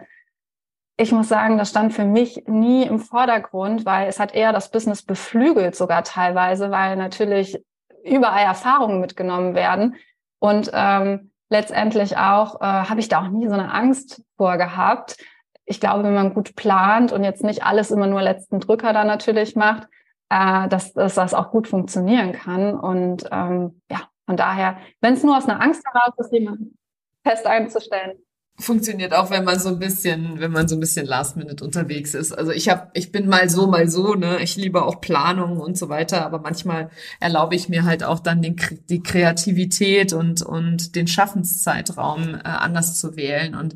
[0.97, 4.71] ich muss sagen, das stand für mich nie im Vordergrund, weil es hat eher das
[4.71, 7.63] Business beflügelt sogar teilweise, weil natürlich
[8.03, 9.95] überall Erfahrungen mitgenommen werden.
[10.39, 15.17] Und ähm, letztendlich auch äh, habe ich da auch nie so eine Angst vor gehabt.
[15.65, 19.03] Ich glaube, wenn man gut plant und jetzt nicht alles immer nur letzten Drücker da
[19.03, 19.87] natürlich macht,
[20.29, 22.73] äh, dass, dass das auch gut funktionieren kann.
[22.73, 26.75] Und ähm, ja, von daher, wenn es nur aus einer Angst heraus ist, jemanden
[27.23, 28.17] fest einzustellen,
[28.59, 32.15] funktioniert auch, wenn man so ein bisschen, wenn man so ein bisschen Last Minute unterwegs
[32.15, 32.31] ist.
[32.31, 34.39] Also ich habe, ich bin mal so, mal so, ne.
[34.41, 36.89] Ich liebe auch Planung und so weiter, aber manchmal
[37.19, 38.55] erlaube ich mir halt auch dann den,
[38.89, 43.75] die Kreativität und und den Schaffenszeitraum äh, anders zu wählen und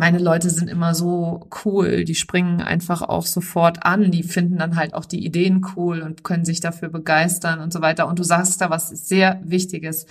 [0.00, 4.76] meine Leute sind immer so cool, die springen einfach auch sofort an, die finden dann
[4.76, 8.08] halt auch die Ideen cool und können sich dafür begeistern und so weiter.
[8.08, 10.06] Und du sagst da was sehr Wichtiges.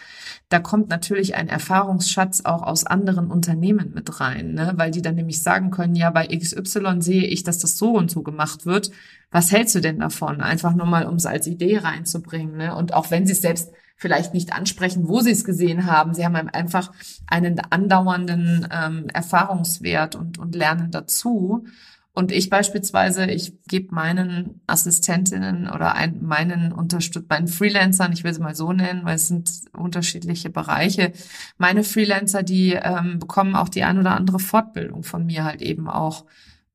[0.48, 4.74] Da kommt natürlich ein Erfahrungsschatz auch aus anderen Unternehmen mit rein, ne?
[4.76, 8.12] weil die dann nämlich sagen können, ja, bei XY sehe ich, dass das so und
[8.12, 8.92] so gemacht wird.
[9.32, 10.42] Was hältst du denn davon?
[10.42, 12.58] Einfach nur mal, um es als Idee reinzubringen.
[12.58, 12.76] Ne?
[12.76, 16.14] Und auch wenn sie es selbst vielleicht nicht ansprechen, wo sie es gesehen haben.
[16.14, 16.92] Sie haben einfach
[17.28, 21.66] einen andauernden ähm, Erfahrungswert und, und lernen dazu.
[22.14, 28.34] Und ich beispielsweise, ich gebe meinen Assistentinnen oder ein, meinen Unterstütz meinen Freelancern, ich will
[28.34, 31.12] sie mal so nennen, weil es sind unterschiedliche Bereiche.
[31.58, 35.90] Meine Freelancer, die ähm, bekommen auch die ein oder andere Fortbildung von mir halt eben
[35.90, 36.26] auch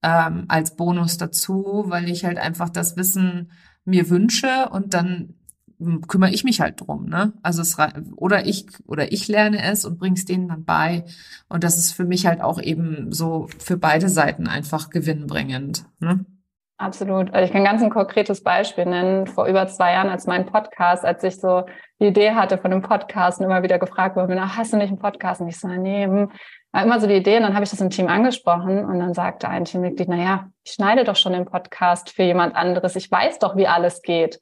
[0.02, 3.50] ähm, als Bonus dazu, weil ich halt einfach das Wissen
[3.86, 5.34] mir wünsche und dann
[6.08, 7.32] kümmere ich mich halt drum, ne?
[7.42, 7.76] Also es
[8.16, 11.04] oder ich oder ich lerne es und bring's denen dann bei
[11.48, 16.24] und das ist für mich halt auch eben so für beide Seiten einfach gewinnbringend, ne?
[16.76, 17.32] Absolut.
[17.32, 19.28] Also ich kann ganz ein konkretes Beispiel nennen.
[19.28, 21.64] Vor über zwei Jahren als mein Podcast, als ich so
[22.00, 24.88] die Idee hatte von einem Podcast und immer wieder gefragt wurde, na, hast du nicht
[24.88, 25.40] einen Podcast?
[25.40, 26.32] Und ich so, nee, hm.
[26.72, 27.36] immer so die Idee.
[27.36, 30.50] Und dann habe ich das im Team angesprochen und dann sagte ein Teammitglied, na ja,
[30.64, 32.96] ich schneide doch schon den Podcast für jemand anderes.
[32.96, 34.40] Ich weiß doch, wie alles geht.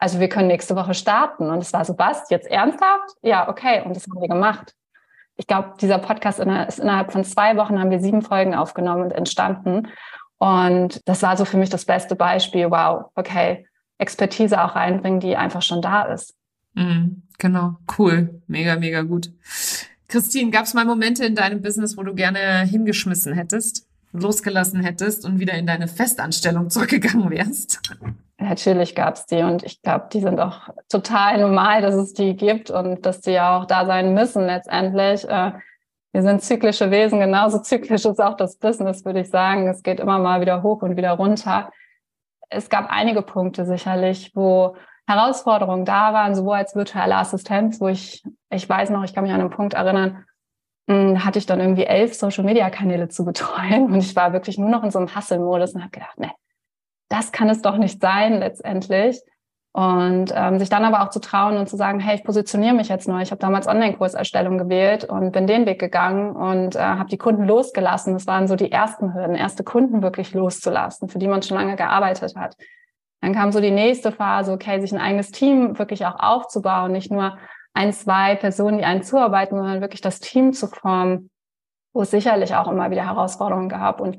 [0.00, 1.50] Also wir können nächste Woche starten.
[1.50, 3.10] Und es war so, was, jetzt ernsthaft?
[3.22, 3.82] Ja, okay.
[3.84, 4.74] Und das haben wir gemacht.
[5.36, 9.12] Ich glaube, dieser Podcast ist innerhalb von zwei Wochen haben wir sieben Folgen aufgenommen und
[9.12, 9.88] entstanden.
[10.38, 12.70] Und das war so für mich das beste Beispiel.
[12.70, 13.66] Wow, okay,
[13.98, 16.34] Expertise auch reinbringen, die einfach schon da ist.
[16.74, 19.30] Mhm, genau, cool, mega, mega gut.
[20.08, 25.24] Christine, gab es mal Momente in deinem Business, wo du gerne hingeschmissen hättest, losgelassen hättest
[25.24, 27.80] und wieder in deine Festanstellung zurückgegangen wärst?
[28.38, 32.34] Natürlich gab es die und ich glaube, die sind auch total normal, dass es die
[32.34, 35.28] gibt und dass die ja auch da sein müssen letztendlich.
[35.28, 35.52] Äh,
[36.12, 39.68] wir sind zyklische Wesen, genauso zyklisch ist auch das Business, würde ich sagen.
[39.68, 41.70] Es geht immer mal wieder hoch und wieder runter.
[42.48, 44.74] Es gab einige Punkte sicherlich, wo
[45.06, 49.32] Herausforderungen da waren, sowohl als virtuelle Assistenz, wo ich, ich weiß noch, ich kann mich
[49.32, 50.24] an einen Punkt erinnern,
[51.24, 54.90] hatte ich dann irgendwie elf Social-Media-Kanäle zu betreuen und ich war wirklich nur noch in
[54.90, 56.30] so einem Hustle-Modus und habe gedacht, ne,
[57.08, 59.20] das kann es doch nicht sein letztendlich.
[59.72, 62.88] Und ähm, sich dann aber auch zu trauen und zu sagen, hey, ich positioniere mich
[62.88, 63.22] jetzt neu.
[63.22, 67.44] Ich habe damals Online-Kurserstellung gewählt und bin den Weg gegangen und äh, habe die Kunden
[67.44, 68.14] losgelassen.
[68.14, 71.76] Das waren so die ersten Hürden, erste Kunden wirklich loszulassen, für die man schon lange
[71.76, 72.56] gearbeitet hat.
[73.20, 77.12] Dann kam so die nächste Phase, okay, sich ein eigenes Team wirklich auch aufzubauen, nicht
[77.12, 77.38] nur
[77.74, 81.30] ein, zwei Personen, die einen zuarbeiten, sondern wirklich das Team zu formen,
[81.92, 84.00] wo es sicherlich auch immer wieder Herausforderungen gab.
[84.00, 84.18] Und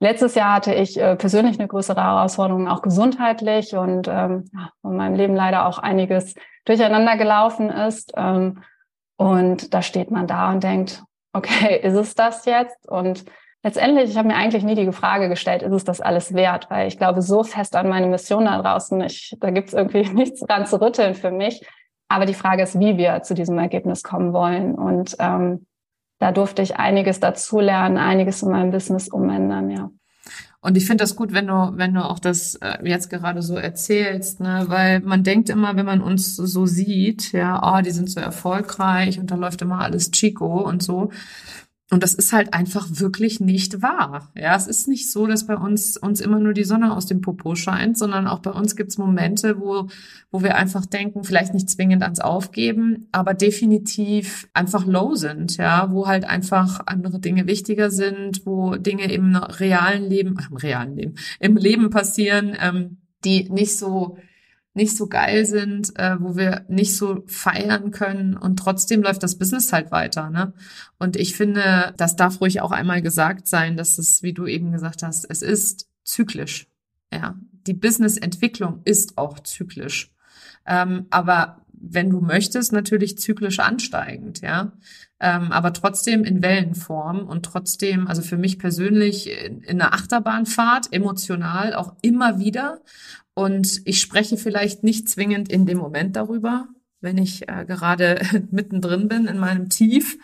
[0.00, 4.96] letztes Jahr hatte ich äh, persönlich eine größere Herausforderung, auch gesundheitlich und ähm, ja, in
[4.96, 8.12] meinem Leben leider auch einiges durcheinander gelaufen ist.
[8.16, 8.62] Ähm,
[9.16, 12.88] und da steht man da und denkt, okay, ist es das jetzt?
[12.88, 13.24] Und
[13.62, 16.68] letztendlich, ich habe mir eigentlich nie die Frage gestellt, ist es das alles wert?
[16.70, 20.08] Weil ich glaube so fest an meine Mission da draußen, ich, da gibt es irgendwie
[20.12, 21.66] nichts dran zu rütteln für mich.
[22.08, 24.74] Aber die Frage ist, wie wir zu diesem Ergebnis kommen wollen.
[24.74, 25.66] Und ähm,
[26.18, 29.90] da durfte ich einiges dazulernen, einiges in meinem Business umändern, ja.
[30.60, 33.54] Und ich finde das gut, wenn du, wenn du auch das äh, jetzt gerade so
[33.54, 34.64] erzählst, ne?
[34.66, 39.20] weil man denkt immer, wenn man uns so sieht, ja, oh, die sind so erfolgreich
[39.20, 41.10] und da läuft immer alles Chico und so.
[41.88, 44.32] Und das ist halt einfach wirklich nicht wahr.
[44.34, 47.20] Ja, es ist nicht so, dass bei uns uns immer nur die Sonne aus dem
[47.20, 49.86] Popo scheint, sondern auch bei uns gibt's Momente, wo,
[50.32, 55.92] wo wir einfach denken, vielleicht nicht zwingend ans Aufgeben, aber definitiv einfach low sind, ja,
[55.92, 61.14] wo halt einfach andere Dinge wichtiger sind, wo Dinge im realen Leben, im realen Leben,
[61.38, 64.18] im Leben passieren, ähm, die nicht so
[64.76, 69.38] nicht so geil sind, äh, wo wir nicht so feiern können und trotzdem läuft das
[69.38, 70.30] Business halt weiter.
[70.30, 70.52] Ne?
[70.98, 74.72] Und ich finde, das darf ruhig auch einmal gesagt sein, dass es, wie du eben
[74.72, 76.68] gesagt hast, es ist zyklisch.
[77.12, 77.36] Ja,
[77.66, 80.12] die Businessentwicklung ist auch zyklisch.
[80.66, 84.72] Ähm, aber wenn du möchtest, natürlich zyklisch ansteigend, ja.
[85.18, 90.92] Ähm, aber trotzdem in Wellenform und trotzdem, also für mich persönlich in, in einer Achterbahnfahrt,
[90.92, 92.80] emotional auch immer wieder.
[93.38, 96.68] Und ich spreche vielleicht nicht zwingend in dem Moment darüber,
[97.02, 100.16] wenn ich äh, gerade mittendrin bin in meinem Tief.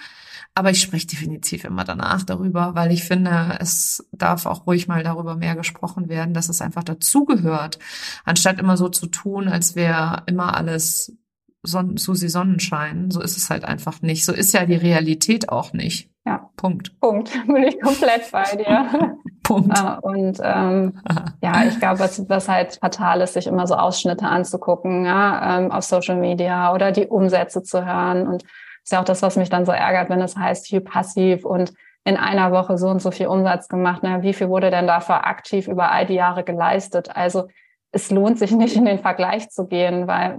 [0.55, 5.03] Aber ich spreche definitiv immer danach darüber, weil ich finde, es darf auch ruhig mal
[5.03, 7.79] darüber mehr gesprochen werden, dass es einfach dazugehört,
[8.25, 11.14] anstatt immer so zu tun, als wäre immer alles
[11.62, 13.11] Son Susi Sonnenschein.
[13.11, 14.25] So ist es halt einfach nicht.
[14.25, 16.12] So ist ja die Realität auch nicht.
[16.24, 16.50] Ja.
[16.56, 16.98] Punkt.
[17.00, 17.32] Punkt.
[17.46, 19.16] Bin ich komplett bei dir.
[19.42, 19.76] Punkt.
[19.76, 21.00] Uh, und ähm,
[21.42, 25.72] ja, ich glaube, was, was halt fatal ist, sich immer so Ausschnitte anzugucken, ja, ähm,
[25.72, 28.28] auf Social Media oder die Umsätze zu hören.
[28.28, 28.50] Und das
[28.85, 31.72] ist ja auch das, was mich dann so ärgert, wenn es heißt, viel passiv und
[32.04, 34.00] in einer Woche so und so viel Umsatz gemacht.
[34.02, 37.14] Na, wie viel wurde denn dafür aktiv über all die Jahre geleistet?
[37.14, 37.48] Also
[37.90, 40.38] es lohnt sich nicht in den Vergleich zu gehen, weil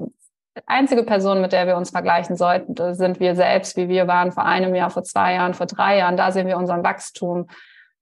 [0.66, 4.46] einzige Person, mit der wir uns vergleichen sollten, sind wir selbst, wie wir waren vor
[4.46, 6.18] einem Jahr, vor zwei Jahren, vor drei Jahren.
[6.18, 7.48] Da sehen wir unseren Wachstum.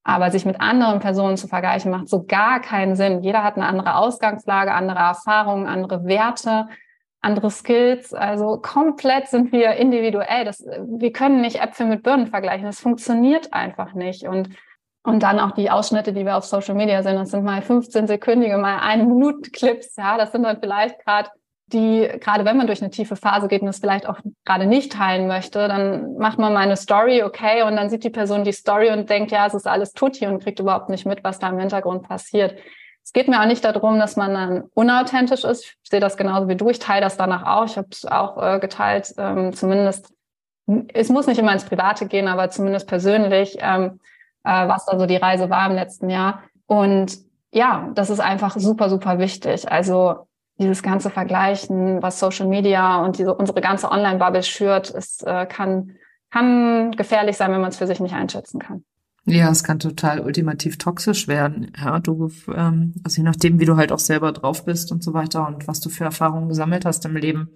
[0.04, 3.22] Aber sich mit anderen Personen zu vergleichen, macht so gar keinen Sinn.
[3.22, 6.68] Jeder hat eine andere Ausgangslage, andere Erfahrungen, andere Werte,
[7.22, 8.12] andere Skills.
[8.12, 10.44] Also komplett sind wir individuell.
[10.44, 12.66] Das, wir können nicht Äpfel mit Birnen vergleichen.
[12.66, 14.28] Das funktioniert einfach nicht.
[14.28, 14.50] Und
[15.04, 18.06] und dann auch die Ausschnitte, die wir auf Social Media sehen, das sind mal 15
[18.06, 19.96] sekündige, mal eine Minute Clips.
[19.96, 21.32] Ja, das sind dann vielleicht gerade
[21.74, 24.92] die, gerade wenn man durch eine tiefe Phase geht und es vielleicht auch gerade nicht
[24.94, 28.52] teilen möchte, dann macht man mal eine Story, okay, und dann sieht die Person die
[28.52, 31.50] Story und denkt, ja, es ist alles tutti und kriegt überhaupt nicht mit, was da
[31.50, 32.56] im Hintergrund passiert.
[33.04, 35.66] Es geht mir auch nicht darum, dass man dann unauthentisch ist.
[35.66, 36.70] Ich sehe das genauso wie du.
[36.70, 37.66] Ich teile das danach auch.
[37.66, 40.14] Ich habe es auch äh, geteilt, ähm, zumindest.
[40.94, 44.00] Es muss nicht immer ins Private gehen, aber zumindest persönlich, ähm,
[44.44, 46.44] äh, was da so die Reise war im letzten Jahr.
[46.68, 47.18] Und
[47.52, 49.70] ja, das ist einfach super, super wichtig.
[49.70, 50.28] Also
[50.60, 55.96] dieses ganze Vergleichen, was Social Media und diese, unsere ganze Online-Bubble schürt, es äh, kann,
[56.30, 58.84] kann gefährlich sein, wenn man es für sich nicht einschätzen kann.
[59.26, 61.72] Ja, es kann total ultimativ toxisch werden.
[61.78, 65.14] Ja, du, ähm, also je nachdem, wie du halt auch selber drauf bist und so
[65.14, 67.50] weiter und was du für Erfahrungen gesammelt hast im Leben,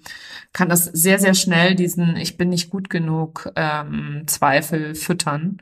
[0.53, 5.57] kann das sehr, sehr schnell diesen Ich bin nicht gut genug ähm, Zweifel füttern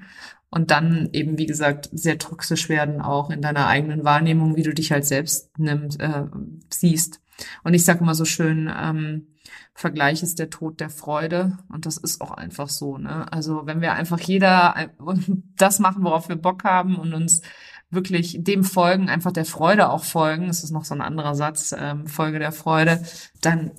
[0.50, 4.74] und dann eben, wie gesagt, sehr toxisch werden auch in deiner eigenen Wahrnehmung, wie du
[4.74, 6.26] dich halt selbst nimmst, äh,
[6.69, 7.22] siehst.
[7.63, 9.28] Und ich sage immer so schön, ähm,
[9.76, 11.58] Vergleich ist der Tod der Freude.
[11.69, 12.98] Und das ist auch einfach so.
[12.98, 13.32] Ne?
[13.32, 14.76] Also wenn wir einfach jeder
[15.58, 17.41] das machen, worauf wir Bock haben und uns
[17.89, 21.76] wirklich dem folgen, einfach der Freude auch folgen, das ist noch so ein anderer Satz,
[21.78, 23.03] ähm, Folge der Freude,
[23.41, 23.72] dann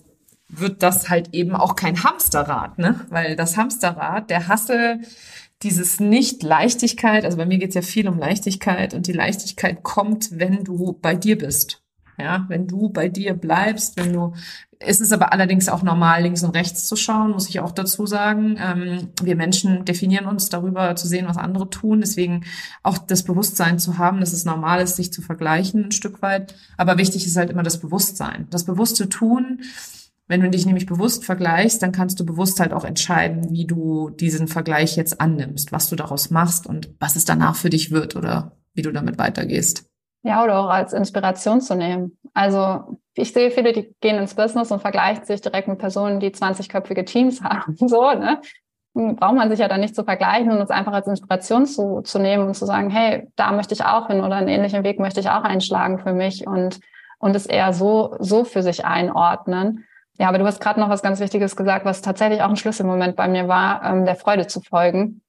[0.49, 3.01] wird das halt eben auch kein Hamsterrad, ne?
[3.09, 5.01] Weil das Hamsterrad, der Hassel,
[5.62, 10.62] dieses Nicht-Leichtigkeit, also bei mir geht's ja viel um Leichtigkeit und die Leichtigkeit kommt, wenn
[10.62, 11.84] du bei dir bist.
[12.19, 14.35] Ja, wenn du bei dir bleibst, wenn du
[14.87, 18.07] es ist aber allerdings auch normal, links und rechts zu schauen, muss ich auch dazu
[18.07, 18.57] sagen.
[18.59, 22.01] Ähm, wir Menschen definieren uns darüber zu sehen, was andere tun.
[22.01, 22.45] Deswegen
[22.83, 26.55] auch das Bewusstsein zu haben, dass es normal ist, sich zu vergleichen ein Stück weit.
[26.77, 28.47] Aber wichtig ist halt immer das Bewusstsein.
[28.51, 29.62] Das bewusste Tun.
[30.27, 34.09] Wenn du dich nämlich bewusst vergleichst, dann kannst du bewusst halt auch entscheiden, wie du
[34.09, 38.17] diesen Vergleich jetzt annimmst, was du daraus machst und was es danach für dich wird
[38.17, 39.85] oder wie du damit weitergehst.
[40.25, 42.16] Ja, oder auch als Inspiration zu nehmen.
[42.33, 46.31] Also ich sehe viele, die gehen ins Business und vergleichen sich direkt mit Personen, die
[46.31, 47.77] 20-köpfige Teams haben.
[47.77, 48.41] So, ne?
[48.95, 52.18] Braucht man sich ja dann nicht zu vergleichen und es einfach als Inspiration zu, zu
[52.18, 55.20] nehmen und zu sagen, hey, da möchte ich auch hin oder einen ähnlichen Weg möchte
[55.20, 56.81] ich auch einschlagen für mich und,
[57.18, 59.85] und es eher so, so für sich einordnen.
[60.16, 63.16] Ja, aber du hast gerade noch was ganz Wichtiges gesagt, was tatsächlich auch ein Schlüsselmoment
[63.16, 65.22] bei mir war, ähm, der Freude zu folgen.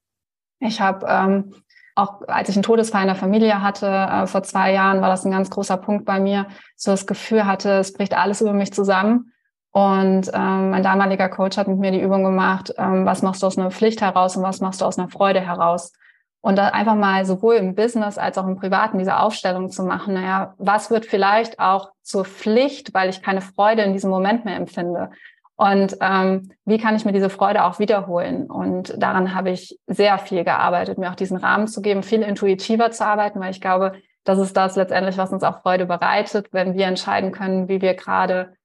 [0.60, 1.56] Ich habe ähm,
[1.96, 5.26] auch als ich einen Todesfall in der Familie hatte, äh, vor zwei Jahren, war das
[5.26, 8.74] ein ganz großer Punkt bei mir, so das Gefühl hatte, es bricht alles über mich
[8.74, 9.32] zusammen.
[9.72, 13.48] Und ähm, mein damaliger Coach hat mit mir die Übung gemacht, ähm, was machst du
[13.48, 15.94] aus einer Pflicht heraus und was machst du aus einer Freude heraus.
[16.42, 20.14] Und da einfach mal sowohl im Business als auch im Privaten diese Aufstellung zu machen,
[20.14, 24.56] naja, was wird vielleicht auch zur Pflicht, weil ich keine Freude in diesem Moment mehr
[24.56, 25.10] empfinde?
[25.58, 28.50] Und ähm, wie kann ich mir diese Freude auch wiederholen?
[28.50, 32.92] Und daran habe ich sehr viel gearbeitet, mir auch diesen Rahmen zu geben, viel intuitiver
[32.92, 33.94] zu arbeiten, weil ich glaube,
[34.26, 37.94] das ist das letztendlich, was uns auch Freude bereitet, wenn wir entscheiden können, wie wir
[37.94, 38.56] gerade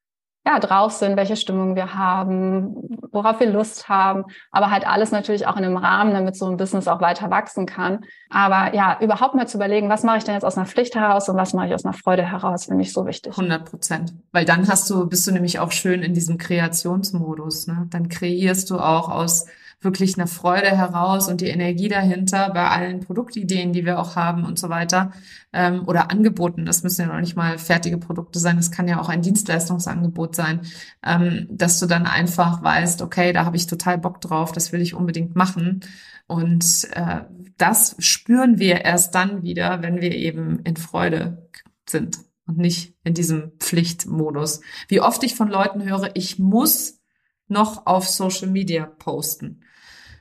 [0.47, 2.75] ja, drauf sind, welche Stimmung wir haben,
[3.13, 6.57] worauf wir Lust haben, aber halt alles natürlich auch in einem Rahmen, damit so ein
[6.57, 8.05] Business auch weiter wachsen kann.
[8.31, 11.29] Aber ja, überhaupt mal zu überlegen, was mache ich denn jetzt aus einer Pflicht heraus
[11.29, 13.33] und was mache ich aus einer Freude heraus, finde ich so wichtig.
[13.33, 14.15] 100 Prozent.
[14.33, 17.87] Weil dann hast du, bist du nämlich auch schön in diesem Kreationsmodus, ne?
[17.91, 19.47] Dann kreierst du auch aus
[19.83, 24.45] wirklich eine Freude heraus und die Energie dahinter bei allen Produktideen, die wir auch haben
[24.45, 25.13] und so weiter.
[25.53, 29.01] Ähm, oder Angeboten, das müssen ja noch nicht mal fertige Produkte sein, das kann ja
[29.01, 30.61] auch ein Dienstleistungsangebot sein,
[31.05, 34.83] ähm, dass du dann einfach weißt, okay, da habe ich total Bock drauf, das will
[34.83, 35.81] ich unbedingt machen.
[36.27, 37.23] Und äh,
[37.57, 41.49] das spüren wir erst dann wieder, wenn wir eben in Freude
[41.89, 44.61] sind und nicht in diesem Pflichtmodus.
[44.89, 47.01] Wie oft ich von Leuten höre, ich muss
[47.49, 49.63] noch auf Social Media posten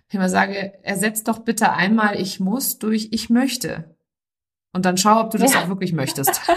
[0.09, 3.95] ich immer sage, ersetzt doch bitte einmal ich muss durch ich möchte.
[4.73, 5.61] Und dann schau, ob du das ja.
[5.61, 6.41] auch wirklich möchtest.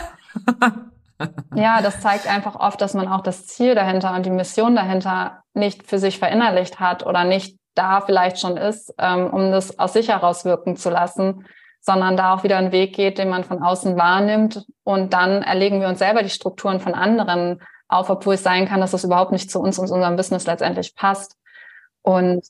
[1.55, 5.43] ja, das zeigt einfach oft, dass man auch das Ziel dahinter und die Mission dahinter
[5.55, 9.93] nicht für sich verinnerlicht hat oder nicht da vielleicht schon ist, ähm, um das aus
[9.93, 11.47] sich heraus wirken zu lassen,
[11.81, 14.65] sondern da auch wieder einen Weg geht, den man von außen wahrnimmt.
[14.85, 18.81] Und dann erlegen wir uns selber die Strukturen von anderen auf, obwohl es sein kann,
[18.81, 21.37] dass das überhaupt nicht zu uns und unserem Business letztendlich passt.
[22.03, 22.47] Und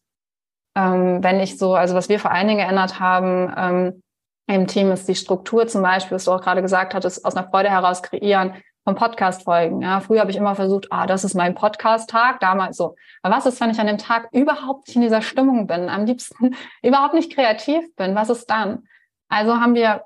[0.74, 4.02] ähm, wenn ich so, also was wir vor allen Dingen geändert haben ähm,
[4.46, 7.48] im Team ist die Struktur zum Beispiel, was du auch gerade gesagt hattest, aus einer
[7.48, 8.54] Freude heraus kreieren
[8.84, 9.80] von Podcast-Folgen.
[9.82, 12.96] Ja, früher habe ich immer versucht, ah, das ist mein Podcast-Tag, damals so.
[13.22, 16.04] Aber was ist, wenn ich an dem Tag überhaupt nicht in dieser Stimmung bin, am
[16.04, 18.14] liebsten überhaupt nicht kreativ bin?
[18.14, 18.84] Was ist dann?
[19.28, 20.02] Also haben wir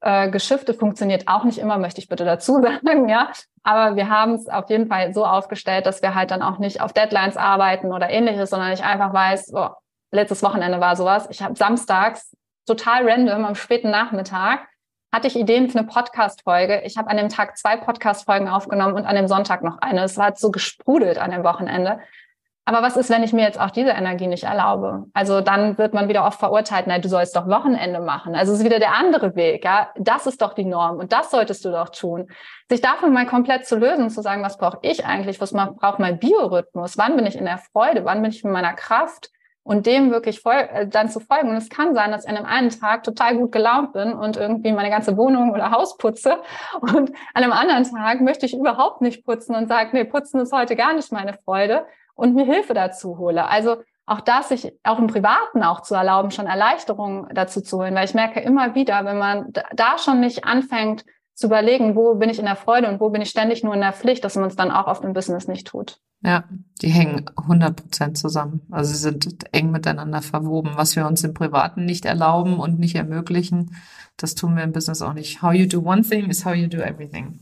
[0.00, 3.30] äh, geschiftet, funktioniert auch nicht immer, möchte ich bitte dazu sagen, ja.
[3.62, 6.80] Aber wir haben es auf jeden Fall so aufgestellt, dass wir halt dann auch nicht
[6.80, 9.68] auf Deadlines arbeiten oder ähnliches, sondern ich einfach weiß, oh,
[10.10, 11.26] letztes Wochenende war sowas.
[11.30, 12.36] Ich habe samstags
[12.66, 14.68] total random am späten Nachmittag
[15.12, 16.82] hatte ich Ideen für eine Podcast-Folge.
[16.84, 20.02] Ich habe an dem Tag zwei Podcast-Folgen aufgenommen und an dem Sonntag noch eine.
[20.02, 22.00] Es war so gesprudelt an dem Wochenende.
[22.66, 25.06] Aber was ist, wenn ich mir jetzt auch diese Energie nicht erlaube?
[25.14, 28.34] Also dann wird man wieder oft verurteilt, nein, du sollst doch Wochenende machen.
[28.34, 29.88] Also es ist wieder der andere Weg, ja.
[29.96, 32.26] Das ist doch die Norm und das solltest du doch tun.
[32.68, 35.40] Sich davon mal komplett zu lösen, zu sagen, was brauche ich eigentlich?
[35.40, 36.98] Was braucht mein Biorhythmus?
[36.98, 38.04] Wann bin ich in der Freude?
[38.04, 39.30] Wann bin ich in meiner Kraft?
[39.68, 41.50] Und dem wirklich voll, äh, dann zu folgen.
[41.50, 44.38] Und es kann sein, dass ich an einem einen Tag total gut gelaunt bin und
[44.38, 46.38] irgendwie meine ganze Wohnung oder Haus putze
[46.80, 50.54] und an einem anderen Tag möchte ich überhaupt nicht putzen und sage, nee, putzen ist
[50.54, 53.46] heute gar nicht meine Freude und mir Hilfe dazu hole.
[53.46, 57.94] Also auch das sich auch im Privaten auch zu erlauben, schon Erleichterungen dazu zu holen,
[57.94, 61.04] weil ich merke immer wieder, wenn man da schon nicht anfängt,
[61.38, 63.80] zu überlegen, wo bin ich in der Freude und wo bin ich ständig nur in
[63.80, 66.00] der Pflicht, dass man es dann auch oft im Business nicht tut.
[66.20, 66.42] Ja,
[66.82, 68.62] die hängen 100 Prozent zusammen.
[68.72, 70.72] Also sie sind eng miteinander verwoben.
[70.74, 73.76] Was wir uns im Privaten nicht erlauben und nicht ermöglichen,
[74.16, 75.40] das tun wir im Business auch nicht.
[75.40, 77.38] How you do one thing is how you do everything.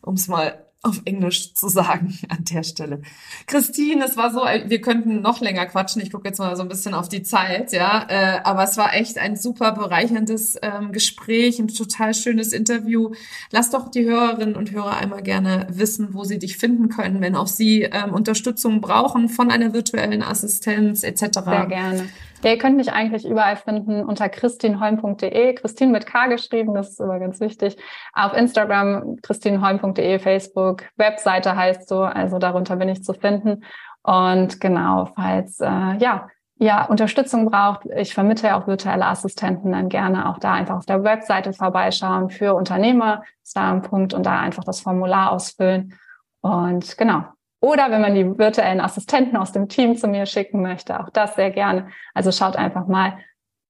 [0.00, 3.02] Um es mal auf Englisch zu sagen an der Stelle.
[3.46, 6.02] Christine, es war so, wir könnten noch länger quatschen.
[6.02, 8.04] Ich gucke jetzt mal so ein bisschen auf die Zeit, ja.
[8.08, 13.12] Äh, aber es war echt ein super bereicherndes ähm, Gespräch, ein total schönes Interview.
[13.50, 17.36] Lass doch die Hörerinnen und Hörer einmal gerne wissen, wo sie dich finden können, wenn
[17.36, 21.20] auch sie ähm, Unterstützung brauchen von einer virtuellen Assistenz etc.
[21.44, 22.08] Sehr gerne.
[22.44, 25.54] Ja, ihr könnt mich eigentlich überall finden unter christinholm.de.
[25.54, 27.76] Christine mit K geschrieben, das ist immer ganz wichtig.
[28.12, 33.62] Auf Instagram christinholm.de, Facebook, Webseite heißt so, also darunter bin ich zu finden.
[34.02, 36.28] Und genau, falls äh, ja
[36.58, 40.86] ihr Unterstützung braucht, ich vermittle ja auch virtuelle Assistenten, dann gerne auch da einfach auf
[40.86, 42.30] der Webseite vorbeischauen.
[42.30, 45.96] Für Unternehmer ist da ein Punkt und da einfach das Formular ausfüllen.
[46.40, 47.24] Und genau.
[47.62, 51.36] Oder wenn man die virtuellen Assistenten aus dem Team zu mir schicken möchte, auch das
[51.36, 51.90] sehr gerne.
[52.12, 53.18] Also schaut einfach mal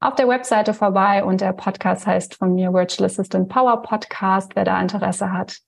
[0.01, 4.57] auf der Webseite vorbei und der Podcast heißt von mir Virtual Assistant Power Podcast.
[4.57, 5.59] Wer da Interesse hat,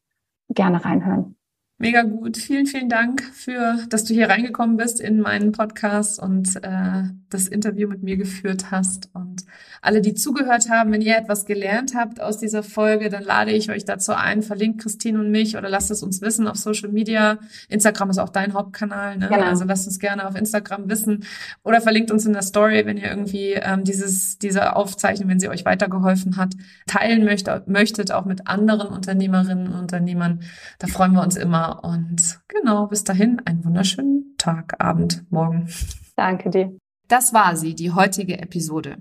[0.48, 1.36] gerne reinhören.
[1.76, 2.36] Mega gut.
[2.36, 7.48] Vielen, vielen Dank für, dass du hier reingekommen bist in meinen Podcast und äh, das
[7.48, 9.10] Interview mit mir geführt hast.
[9.12, 9.42] Und
[9.82, 13.72] alle, die zugehört haben, wenn ihr etwas gelernt habt aus dieser Folge, dann lade ich
[13.72, 17.38] euch dazu ein, verlinkt Christine und mich oder lasst es uns wissen auf Social Media.
[17.68, 19.28] Instagram ist auch dein Hauptkanal, ne?
[19.28, 19.42] Genau.
[19.42, 21.24] Also lasst uns gerne auf Instagram wissen
[21.64, 25.48] oder verlinkt uns in der Story, wenn ihr irgendwie ähm, dieses, diese Aufzeichnung, wenn sie
[25.48, 26.54] euch weitergeholfen hat,
[26.86, 30.40] teilen möchtet, möchtet, auch mit anderen Unternehmerinnen und Unternehmern.
[30.78, 35.68] Da freuen wir uns immer und genau, bis dahin einen wunderschönen Tag, Abend, Morgen.
[36.16, 36.76] Danke dir.
[37.06, 38.96] Das war sie, die heutige Episode.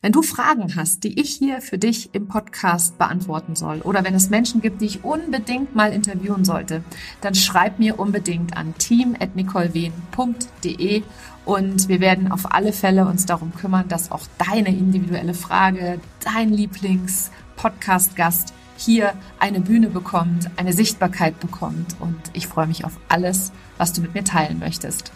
[0.00, 4.14] Wenn du Fragen hast, die ich hier für dich im Podcast beantworten soll oder wenn
[4.14, 6.82] es Menschen gibt, die ich unbedingt mal interviewen sollte,
[7.20, 11.02] dann schreib mir unbedingt an team.nicolewen.de
[11.44, 16.48] und wir werden auf alle Fälle uns darum kümmern, dass auch deine individuelle Frage, dein
[16.48, 18.54] Lieblings-Podcast-Gast
[18.84, 21.96] hier eine Bühne bekommt, eine Sichtbarkeit bekommt.
[22.00, 25.12] Und ich freue mich auf alles, was du mit mir teilen möchtest.